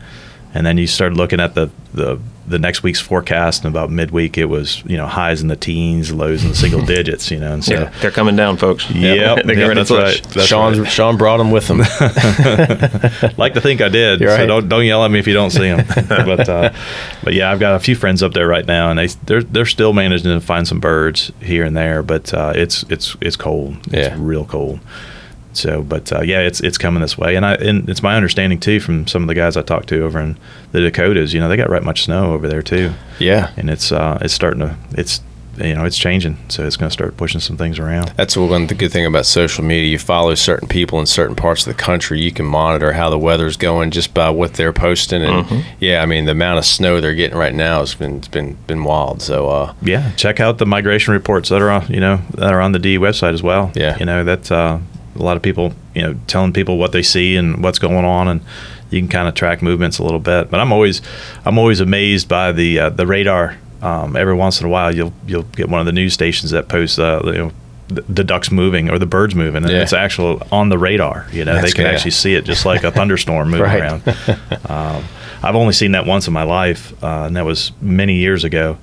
And 0.54 0.64
then 0.64 0.78
you 0.78 0.86
started 0.86 1.18
looking 1.18 1.40
at 1.40 1.56
the, 1.56 1.72
the 1.92 2.20
the 2.48 2.60
next 2.60 2.84
week's 2.84 3.00
forecast, 3.00 3.64
and 3.64 3.74
about 3.74 3.90
midweek 3.90 4.38
it 4.38 4.46
was 4.46 4.84
you 4.86 4.98
know 4.98 5.08
highs 5.08 5.42
in 5.42 5.48
the 5.48 5.56
teens, 5.56 6.12
lows 6.14 6.44
in 6.44 6.50
the 6.50 6.56
single 6.56 6.86
digits. 6.98 7.32
You 7.32 7.40
know, 7.40 7.54
and 7.54 7.64
so 7.66 7.74
Yeah, 7.74 7.90
they're 8.02 8.12
coming 8.12 8.36
down, 8.36 8.58
folks. 8.58 8.88
Yep, 8.92 9.46
they're 9.46 9.58
yep, 9.58 9.68
ready 9.70 9.84
to 9.86 9.86
that's 9.86 9.92
right. 9.92 10.34
That's 10.34 10.48
Shawn 10.48 10.82
right. 10.82 10.92
Shawn 10.92 11.18
brought 11.18 11.38
them 11.38 11.50
with 11.50 11.68
him. 11.68 11.78
like 13.38 13.54
to 13.54 13.62
think 13.62 13.82
I 13.82 13.90
did. 13.90 14.20
You're 14.20 14.30
So 14.32 14.38
right. 14.38 14.46
don't 14.46 14.70
don't 14.70 14.86
yell 14.86 15.04
at 15.06 15.10
me 15.10 15.18
if 15.20 15.26
you 15.28 15.34
don't 15.34 15.50
see 15.52 15.70
them. 15.70 15.86
but 16.08 16.48
uh, 16.50 16.74
but 17.24 17.34
yeah, 17.34 17.50
I've 17.52 17.60
got 17.60 17.76
a 17.76 17.80
few 17.80 17.96
friends 17.96 18.22
up 18.22 18.34
there 18.34 18.48
right 18.48 18.66
now, 18.68 18.90
and 18.92 19.00
they 19.00 19.08
they're 19.26 19.44
they're 19.44 19.66
still 19.66 19.94
managing 19.94 20.32
to 20.32 20.42
find 20.42 20.68
some 20.68 20.80
birds 20.80 21.32
here 21.42 21.64
and 21.64 21.76
there. 21.76 22.04
But 22.04 22.34
uh, 22.34 22.54
it's 22.56 22.84
it's 22.90 23.16
it's 23.22 23.36
cold. 23.36 23.78
It's 23.88 23.94
Yeah. 24.10 24.16
real 24.20 24.46
cold. 24.46 24.80
So, 25.54 25.82
but 25.84 26.12
uh, 26.12 26.22
yeah, 26.22 26.40
it's 26.42 26.60
it's 26.62 26.78
coming 26.78 27.02
this 27.02 27.18
way, 27.18 27.36
and 27.36 27.46
I 27.46 27.56
and 27.56 27.90
it's 27.90 28.04
my 28.04 28.16
understanding 28.16 28.60
too 28.60 28.80
from 28.80 29.08
some 29.08 29.22
of 29.24 29.28
the 29.28 29.36
guys 29.36 29.58
I 29.58 29.62
talked 29.62 29.90
to 29.90 30.04
over 30.04 30.20
in 30.20 30.38
the 30.72 30.82
Dakotas. 30.82 31.34
You 31.34 31.40
know, 31.40 31.50
they 31.50 31.58
got 31.58 31.70
right 31.70 31.84
much 31.84 32.04
snow 32.04 32.34
over 32.34 32.48
there 32.48 32.62
too, 32.62 32.94
yeah, 33.20 33.52
and 33.58 33.70
it's 33.70 33.92
uh 33.92 34.18
it's 34.22 34.34
starting 34.34 34.62
to 34.62 34.76
it's 34.92 35.22
you 35.58 35.76
know 35.76 35.84
it's 35.84 35.98
changing, 35.98 36.38
so 36.48 36.66
it's 36.66 36.78
going 36.78 36.88
to 36.90 36.94
start 36.94 37.18
pushing 37.18 37.42
some 37.42 37.58
things 37.58 37.78
around. 37.78 38.08
That's 38.16 38.38
one 38.38 38.68
the 38.68 38.74
good 38.74 38.92
thing 38.94 39.06
about 39.06 39.26
social 39.26 39.66
media. 39.66 39.90
You 39.92 40.00
follow 40.00 40.34
certain 40.34 40.68
people 40.70 40.98
in 41.02 41.06
certain 41.06 41.36
parts 41.36 41.68
of 41.68 41.76
the 41.76 41.80
country. 41.84 42.22
You 42.22 42.32
can 42.32 42.46
monitor 42.46 42.94
how 42.94 43.10
the 43.10 43.20
weather's 43.20 43.58
going 43.58 43.92
just 43.92 44.14
by 44.14 44.30
what 44.30 44.54
they're 44.54 44.72
posting. 44.74 45.22
And 45.22 45.46
Mm-hmm. 45.46 45.60
yeah, 45.82 46.02
I 46.02 46.06
mean 46.06 46.24
the 46.24 46.32
amount 46.32 46.60
of 46.60 46.66
snow 46.66 47.02
they're 47.02 47.14
getting 47.14 47.38
right 47.38 47.54
now 47.54 47.80
has 47.82 47.94
been 47.94 48.20
it's 48.20 48.30
been 48.30 48.54
been 48.66 48.86
wild. 48.86 49.22
So 49.22 49.50
uh, 49.50 49.74
Yeah, 49.82 50.12
check 50.14 50.40
out 50.40 50.58
the 50.58 50.66
migration 50.66 51.14
reports 51.14 51.50
that 51.50 51.62
are 51.62 51.70
on, 51.70 51.86
you 51.92 52.00
know 52.00 52.22
that 52.36 52.54
are 52.54 52.62
on 52.62 52.72
the 52.72 52.80
D 52.80 52.98
website 52.98 53.34
as 53.34 53.44
well. 53.44 53.74
Yeah. 53.76 53.98
you 54.00 54.06
know 54.06 54.24
that's 54.24 54.52
uh, 54.52 54.80
a 55.16 55.22
lot 55.24 55.38
of 55.38 55.44
people 55.44 55.74
you 55.96 56.02
know 56.02 56.16
telling 56.28 56.54
people 56.54 56.78
what 56.78 56.92
they 56.92 57.04
see 57.04 57.36
and 57.36 57.64
what's 57.64 57.80
going 57.80 58.06
on, 58.06 58.28
and 58.28 58.42
you 58.90 59.00
can 59.00 59.08
kind 59.08 59.28
of 59.28 59.34
track 59.36 59.62
movements 59.62 60.00
a 60.00 60.04
little 60.04 60.20
bit. 60.20 60.50
But 60.52 60.60
I'm 60.60 60.72
always 60.72 61.02
I'm 61.46 61.58
always 61.58 61.80
amazed 61.80 62.28
by 62.28 62.52
the 62.52 62.80
uh, 62.80 62.90
the 62.90 63.06
radar. 63.08 63.58
Um, 63.82 64.16
every 64.16 64.36
once 64.36 64.60
in 64.62 64.68
a 64.68 64.70
while, 64.70 64.94
you'll 64.96 65.14
you'll 65.26 65.44
get 65.44 65.68
one 65.70 65.80
of 65.80 65.86
the 65.88 65.92
news 65.92 66.14
stations 66.14 66.52
that 66.52 66.68
posts 66.68 67.00
uh, 67.00 67.22
you 67.26 67.32
know 67.34 67.52
the, 67.88 68.02
the 68.04 68.24
ducks 68.24 68.52
moving 68.52 68.90
or 68.90 69.00
the 69.00 69.06
birds 69.08 69.34
moving, 69.36 69.64
and 69.64 69.72
Yeah. 69.72 69.82
it's 69.82 69.92
actual 69.94 70.42
on 70.52 70.70
the 70.70 70.78
radar. 70.78 71.26
You 71.32 71.46
know, 71.46 71.56
That's 71.56 71.68
they 71.68 71.72
can 71.76 71.86
good. 71.86 71.96
actually 71.96 72.12
see 72.12 72.36
it 72.36 72.46
just 72.46 72.64
like 72.66 72.84
a 72.84 72.92
thunderstorm 72.98 73.50
moving 73.50 73.66
around. 73.66 74.04
Um, 74.70 75.04
I've 75.44 75.56
only 75.56 75.74
seen 75.74 75.94
that 75.94 76.06
once 76.06 76.28
in 76.28 76.34
my 76.34 76.44
life, 76.44 76.94
uh, 77.04 77.24
and 77.26 77.36
that 77.36 77.44
was 77.46 77.72
many 77.82 78.16
years 78.18 78.44
ago, 78.44 78.78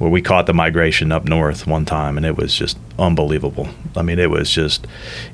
where 0.00 0.10
we 0.10 0.22
caught 0.22 0.46
the 0.46 0.54
migration 0.54 1.12
up 1.12 1.26
north 1.26 1.66
one 1.66 1.84
time, 1.84 2.16
and 2.16 2.24
it 2.24 2.34
was 2.34 2.54
just 2.54 2.78
unbelievable. 2.98 3.68
I 3.94 4.00
mean, 4.00 4.18
it 4.18 4.30
was 4.30 4.50
just, 4.50 4.86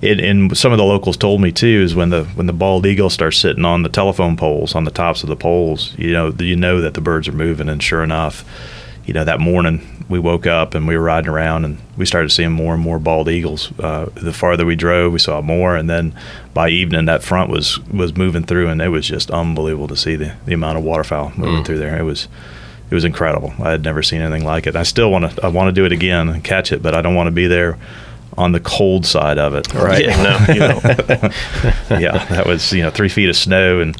it, 0.03 0.19
and 0.19 0.59
some 0.59 0.73
of 0.73 0.79
the 0.79 0.85
locals 0.85 1.17
told 1.17 1.41
me 1.41 1.53
too 1.53 1.83
is 1.85 1.95
when 1.95 2.11
the 2.11 2.25
when 2.35 2.49
the 2.49 2.53
bald 2.53 2.85
eagle 2.85 3.09
starts 3.09 3.39
sitting 3.39 3.65
on 3.65 3.85
the 3.85 3.89
telephone 3.89 4.37
poles, 4.37 4.75
on 4.75 4.83
the 4.83 4.91
tops 4.91 5.23
of 5.23 5.29
the 5.29 5.37
poles, 5.37 5.97
you 5.97 6.13
know, 6.13 6.35
you 6.41 6.57
know 6.57 6.81
that 6.81 6.95
the 6.95 7.01
birds 7.01 7.29
are 7.29 7.33
moving, 7.33 7.69
and 7.69 7.81
sure 7.81 8.03
enough, 8.03 8.45
you 9.05 9.15
know, 9.15 9.23
that 9.23 9.39
morning 9.39 10.05
we 10.09 10.19
woke 10.19 10.49
up 10.49 10.75
and 10.75 10.89
we 10.89 10.97
were 10.97 11.03
riding 11.05 11.31
around 11.31 11.65
and 11.65 11.79
we 11.97 12.05
started 12.05 12.31
seeing 12.31 12.51
more 12.51 12.75
and 12.75 12.83
more 12.83 12.99
bald 12.99 13.29
eagles. 13.29 13.71
Uh, 13.79 14.07
the 14.15 14.33
farther 14.33 14.67
we 14.67 14.75
drove, 14.75 15.13
we 15.13 15.21
saw 15.21 15.41
more, 15.41 15.77
and 15.77 15.89
then 15.89 16.13
by 16.55 16.69
evening 16.69 17.05
that 17.05 17.23
front 17.23 17.51
was 17.51 17.79
was 17.87 18.17
moving 18.17 18.43
through, 18.43 18.67
and 18.67 18.83
it 18.83 18.89
was 18.89 19.07
just 19.07 19.31
unbelievable 19.31 19.87
to 19.87 19.97
see 19.97 20.17
the, 20.17 20.35
the 20.45 20.55
amount 20.55 20.77
of 20.77 20.83
waterfowl 20.83 21.35
moving 21.37 21.63
through 21.63 21.79
there. 21.79 21.97
It 21.97 22.03
was 22.03 22.27
it 22.91 22.95
was 22.95 23.05
incredible. 23.05 23.53
I 23.59 23.71
had 23.71 23.83
never 23.83 24.03
seen 24.03 24.21
anything 24.21 24.45
like 24.45 24.67
it. 24.67 24.77
I 24.77 24.85
still 24.85 25.11
want 25.11 25.31
to 25.31 25.45
I 25.45 25.49
want 25.49 25.69
to 25.69 25.73
do 25.73 25.85
it 25.85 25.93
again 25.93 26.29
and 26.29 26.43
catch 26.43 26.73
it, 26.73 26.83
but 26.83 26.95
I 26.95 27.03
don't 27.03 27.15
want 27.15 27.27
to 27.27 27.33
be 27.33 27.47
there 27.47 27.79
on 28.37 28.53
the 28.53 28.61
cold 28.61 29.07
side 29.07 29.39
of 29.39 29.55
it. 29.55 29.73
Right. 29.75 30.05
Yeah, 30.05 30.23
no, 30.23 30.53
you 30.53 30.61
don't. 30.61 30.83
yeah, 32.01 32.25
that 32.27 32.45
was 32.47 32.73
you 32.73 32.83
know 32.83 32.91
three 32.91 33.09
feet 33.09 33.29
of 33.29 33.37
snow 33.37 33.81
and 33.81 33.97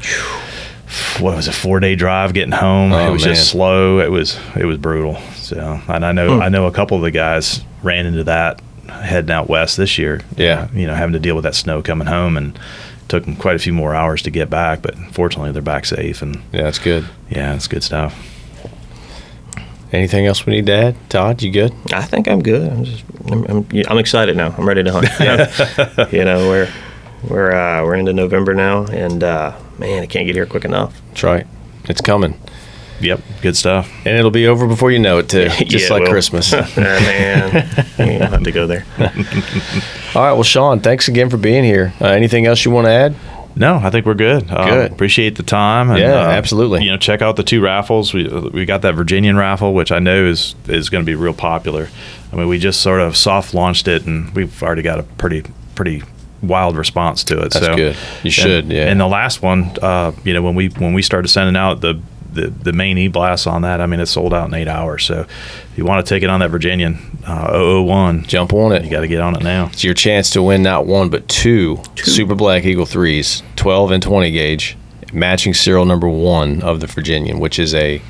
what 1.19 1.35
was 1.35 1.49
a 1.49 1.53
four 1.53 1.81
day 1.81 1.97
drive 1.97 2.33
getting 2.33 2.53
home. 2.53 2.93
Oh, 2.93 3.09
it 3.09 3.11
was 3.11 3.25
man. 3.25 3.35
just 3.35 3.51
slow. 3.51 3.99
It 3.99 4.11
was 4.11 4.39
it 4.57 4.67
was 4.67 4.79
brutal. 4.79 5.17
So 5.35 5.81
and 5.89 6.05
I 6.05 6.13
know 6.13 6.37
hmm. 6.37 6.43
I 6.43 6.49
know 6.49 6.67
a 6.67 6.73
couple 6.73 6.97
of 6.97 7.03
the 7.03 7.11
guys 7.11 7.63
ran 7.83 8.07
into 8.07 8.25
that 8.25 8.61
heading 8.89 9.31
out 9.31 9.49
west 9.49 9.77
this 9.77 9.99
year. 9.99 10.21
Yeah. 10.37 10.69
you 10.73 10.87
know 10.87 10.95
having 10.95 11.15
to 11.15 11.19
deal 11.19 11.35
with 11.35 11.45
that 11.45 11.55
snow 11.55 11.83
coming 11.83 12.07
home 12.07 12.37
and 12.37 12.59
took 13.09 13.25
them 13.25 13.37
quite 13.37 13.55
a 13.55 13.61
few 13.61 13.73
more 13.73 13.95
hours 13.95 14.23
to 14.23 14.31
get 14.31 14.49
back. 14.49 14.83
But 14.83 14.97
fortunately 15.13 15.53
they're 15.53 15.63
back 15.63 15.87
safe 15.87 16.23
and 16.23 16.37
yeah, 16.53 16.63
that's 16.63 16.79
good. 16.79 17.05
yeah, 17.31 17.55
it's 17.55 17.67
good 17.67 17.83
stuff. 17.83 18.36
Anything 19.93 20.27
else 20.27 20.45
we 20.47 20.53
need 20.55 20.67
to 20.67 20.73
add? 20.73 20.97
Todd, 21.11 21.43
you 21.43 21.51
good? 21.53 21.73
I 21.93 22.03
think 22.03 22.27
I'm 22.29 22.43
good. 22.43 22.71
I'm 22.71 22.85
just 22.85 23.05
I'm, 23.31 23.45
I'm, 23.45 23.67
I'm 23.89 23.99
excited 23.99 24.37
now. 24.37 24.55
I'm 24.59 24.67
ready 24.67 24.83
to 24.83 24.93
hunt. 24.93 25.09
You 25.21 25.27
know, 25.27 26.09
you 26.13 26.25
know 26.25 26.49
we're 26.49 26.73
we're 27.29 27.53
uh, 27.53 27.83
we're 27.85 27.95
into 27.95 28.13
November 28.13 28.53
now, 28.55 28.85
and 28.87 29.23
uh, 29.23 29.57
man, 29.79 30.03
I 30.03 30.07
can't 30.07 30.27
get 30.27 30.35
here 30.35 30.47
quick 30.47 30.65
enough. 30.65 31.01
That's 31.09 31.23
right. 31.23 31.47
It's 31.89 32.01
coming, 32.01 32.39
Yep, 33.01 33.21
good 33.43 33.57
stuff. 33.57 33.89
and 34.05 34.17
it'll 34.19 34.33
be 34.33 34.49
over 34.49 34.67
before 34.67 34.91
you 34.91 34.99
know 34.99 35.19
it 35.19 35.29
too. 35.29 35.49
Just 35.65 35.89
Yeah, 35.89 35.97
like. 35.99 36.09
Christmas. 36.09 36.53
Uh, 36.53 36.69
man, 36.77 37.69
you 38.13 38.19
don't 38.19 38.33
have 38.33 38.43
to 38.43 38.51
go 38.53 38.67
there. 38.67 38.85
All 40.17 40.23
right. 40.25 40.33
Well, 40.33 40.43
Shawn, 40.43 40.81
thanks 40.81 41.07
again 41.07 41.31
for 41.31 41.37
being 41.37 41.63
here. 41.63 41.93
Uh, 42.01 42.07
anything 42.07 42.45
else 42.47 42.65
you 42.65 42.71
want 42.73 42.87
to 42.87 42.91
add? 42.91 43.15
No, 43.57 43.77
I 43.77 43.89
think 43.91 44.05
we're 44.05 44.15
good. 44.15 44.51
Um, 44.51 44.69
Good. 44.69 44.93
Appreciate 44.93 45.37
the 45.37 45.43
time. 45.43 45.91
And, 45.91 45.99
uh, 45.99 46.07
Yeah, 46.07 46.29
absolutely. 46.29 46.85
You 46.85 46.91
know, 46.91 46.99
check 46.99 47.23
out 47.23 47.37
the 47.37 47.43
two 47.43 47.61
raffles. 47.63 48.13
We 48.13 48.29
we 48.29 48.67
got 48.67 48.83
that 48.83 48.95
Virginian 48.95 49.37
raffle, 49.37 49.73
which 49.73 49.91
I 49.91 49.99
know 49.99 50.27
is 50.27 50.55
is 50.69 50.91
going 50.91 51.03
to 51.03 51.07
be 51.07 51.15
real 51.15 51.33
popular. 51.35 51.89
I 52.33 52.37
mean, 52.37 52.49
we 52.49 52.59
just 52.59 52.83
sort 52.83 53.01
of 53.01 53.17
soft 53.17 53.55
launched 53.55 53.89
it, 53.89 54.07
and 54.07 54.33
we've 54.35 54.63
already 54.63 54.83
got 54.83 54.99
a 54.99 55.03
pretty 55.05 55.45
pretty 55.75 56.03
wild 56.43 56.77
response 56.77 57.25
to 57.25 57.39
it. 57.39 57.53
That's 57.53 57.65
so 57.65 57.77
good. 57.77 57.97
You 58.23 58.31
should, 58.31 58.65
And, 58.65 58.73
yeah. 58.73 58.89
And 58.89 59.01
the 59.01 59.07
last 59.07 59.43
one, 59.43 59.73
uh, 59.81 60.13
you 60.23 60.35
know, 60.35 60.43
when 60.43 60.55
we 60.55 60.69
when 60.69 60.93
we 60.93 61.03
started 61.03 61.29
sending 61.29 61.57
out 61.57 61.81
the 61.81 62.01
the, 62.37 62.47
the 62.49 62.73
main 62.73 62.97
e 62.99 63.09
blast 63.09 63.47
on 63.47 63.63
that, 63.63 63.81
I 63.81 63.87
mean, 63.87 63.99
it 64.01 64.07
sold 64.07 64.33
out 64.33 64.49
in 64.49 64.55
eight 64.55 64.69
hours. 64.69 65.05
So 65.05 65.21
if 65.23 65.73
you 65.77 65.85
want 65.85 66.07
to 66.07 66.09
take 66.15 66.23
it 66.23 66.31
on 66.31 66.41
that 66.41 66.51
Virginian 66.51 66.99
uh, 67.27 67.51
001, 67.83 68.25
Jump 68.25 68.53
on 68.53 68.73
it. 68.73 68.85
you 68.85 68.91
got 68.91 69.01
to 69.01 69.09
get 69.09 69.21
on 69.21 69.35
it 69.37 69.43
now. 69.43 69.67
It's 69.73 69.83
your 69.85 69.95
chance 69.95 70.31
to 70.31 70.43
win 70.43 70.63
not 70.63 70.87
one 70.87 71.09
but 71.09 71.27
two, 71.29 71.83
Super 71.97 72.35
Black 72.35 72.65
Eagle 72.65 72.87
threes, 72.87 73.43
12 73.57 73.91
and 73.91 74.03
20 74.03 74.31
gauge, 74.31 74.77
matching 75.13 75.55
serial 75.55 75.85
number 75.85 76.09
one 76.09 76.63
of 76.63 76.81
the 76.81 76.87
Virginian, 76.87 77.39
which 77.41 77.59
is 77.59 77.75
a 77.75 78.01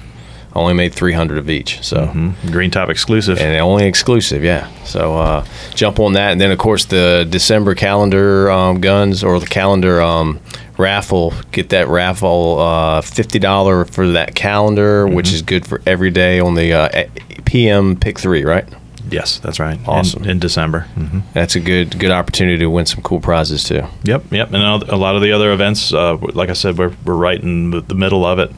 only 0.55 0.73
made 0.73 0.95
300 0.95 1.37
of 1.37 1.51
each. 1.51 1.83
So 1.85 2.07
Mm-hmm. 2.07 2.51
Green 2.51 2.71
Top 2.71 2.89
exclusive. 2.89 3.39
and 3.39 3.55
only 3.61 3.85
exclusive, 3.87 4.43
yeah. 4.43 4.71
So 4.85 5.15
uh, 5.19 5.45
jump 5.75 6.01
on 6.01 6.15
that, 6.15 6.33
and 6.33 6.41
then 6.41 6.51
of 6.51 6.57
course 6.59 6.87
the 6.87 7.27
December 7.29 7.75
calendar 7.75 8.51
um, 8.51 8.81
guns 8.81 9.23
or 9.23 9.39
the 9.39 9.47
calendar 9.47 10.01
um, 10.01 10.41
raffle. 10.79 11.33
Get 11.53 11.71
that 11.71 11.89
raffle 11.89 12.59
uh, 12.59 13.01
fifty 13.01 13.39
dollar 13.39 13.85
for 13.85 14.09
that 14.09 14.35
calendar, 14.35 15.07
which 15.07 15.33
is 15.33 15.43
good 15.43 15.67
for 15.67 15.83
every 15.87 16.11
day 16.11 16.41
on 16.41 16.55
the 16.55 16.73
uh, 16.73 17.05
PM 17.45 17.97
pick 17.97 18.19
three, 18.19 18.45
right? 18.45 18.67
yes, 19.11 19.39
that's 19.39 19.61
right. 19.61 19.79
Awesome. 19.87 20.25
In, 20.25 20.39
December. 20.39 20.81
hmm 20.81 21.21
That's 21.33 21.55
a 21.57 21.61
good 21.61 21.99
good 21.99 22.11
opportunity 22.11 22.59
to 22.59 22.67
win 22.67 22.87
some 22.87 23.03
cool 23.03 23.21
prizes 23.21 23.65
too. 23.65 23.85
Yep, 24.05 24.33
yep. 24.33 24.53
And 24.53 24.83
a 24.83 24.97
lot 24.97 25.17
of 25.17 25.23
the 25.23 25.33
other 25.33 25.53
events, 25.53 25.93
uh, 25.93 26.17
like 26.17 26.51
I 26.51 26.55
said, 26.55 26.77
we're, 26.79 26.95
we're 27.05 27.15
right 27.15 27.41
in 27.41 27.71
the 27.71 27.81
the 27.81 27.95
middle 27.95 28.25
of 28.25 28.39
it. 28.39 28.51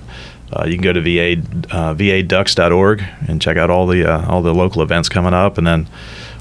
Uh, 0.51 0.65
you 0.65 0.75
can 0.77 0.83
go 0.83 0.93
to 0.95 1.01
va 1.03 1.43
uh, 1.71 1.95
vaducks.org 1.95 3.05
and 3.29 3.43
check 3.43 3.57
out 3.59 3.69
all 3.69 3.87
the 3.87 4.11
uh, 4.11 4.27
all 4.31 4.43
the 4.43 4.55
local 4.55 4.83
events 4.83 5.09
coming 5.09 5.35
up, 5.35 5.59
and 5.59 5.67
then 5.67 5.87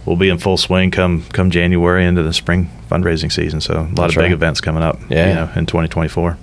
we'll 0.07 0.15
be 0.17 0.29
in 0.29 0.37
full 0.39 0.57
swing 0.57 0.89
come 0.91 1.23
come 1.33 1.51
January 1.51 2.05
into 2.05 2.23
the 2.23 2.33
spring 2.33 2.69
fundraising 2.89 3.31
season. 3.31 3.61
So 3.61 3.73
a 3.73 3.81
lot 3.81 3.95
That's 3.95 4.15
of 4.15 4.21
big 4.23 4.31
events 4.31 4.61
coming 4.61 4.81
up. 4.83 4.97
Yeah. 5.09 5.27
you 5.29 5.35
know, 5.35 5.49
in 5.55 5.65
2024. 5.65 6.37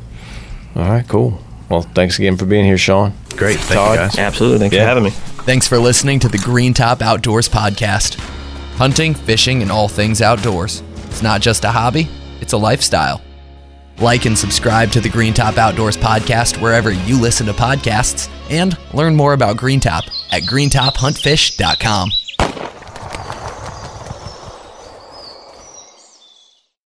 All 0.77 0.83
right, 0.83 1.07
cool. 1.09 1.40
Well, 1.68 1.83
thanks 1.83 2.18
again 2.18 2.37
for 2.37 2.44
being 2.46 2.64
here, 2.64 2.77
Shawn. 2.79 3.14
Great, 3.37 3.57
thank 3.59 3.79
Todd? 3.79 3.90
you 3.92 3.96
guys. 3.96 4.18
Absolutely. 4.18 4.59
Thanks 4.59 4.77
Yeah. 4.77 4.83
for 4.83 4.88
having 4.88 5.05
me. 5.05 5.11
Thanks 5.11 5.66
for 5.66 5.79
listening 5.79 6.20
to 6.20 6.29
the 6.29 6.38
Green 6.38 6.74
Top 6.74 7.00
Outdoors 7.03 7.48
podcast. 7.48 8.16
Hunting, 8.77 9.14
fishing, 9.14 9.62
and 9.62 9.70
all 9.72 9.88
things 9.88 10.20
outdoors. 10.20 10.83
It's 11.07 11.22
not 11.22 11.40
just 11.40 11.64
a 11.64 11.70
hobby, 11.70 12.09
it's 12.40 12.53
a 12.53 12.57
lifestyle. 12.59 13.22
Like 13.98 14.24
and 14.27 14.37
subscribe 14.37 14.90
to 14.92 15.00
the 15.00 15.09
Green 15.09 15.33
Top 15.33 15.57
Outdoors 15.57 15.96
podcast 15.96 16.61
wherever 16.61 16.90
you 16.90 17.20
listen 17.20 17.46
to 17.46 17.53
podcasts 17.53 18.29
and 18.50 18.77
learn 18.92 19.14
more 19.14 19.33
about 19.33 19.57
Green 19.57 19.79
Top 19.81 20.05
at 20.33 20.42
greentophuntfish.com. 20.42 22.11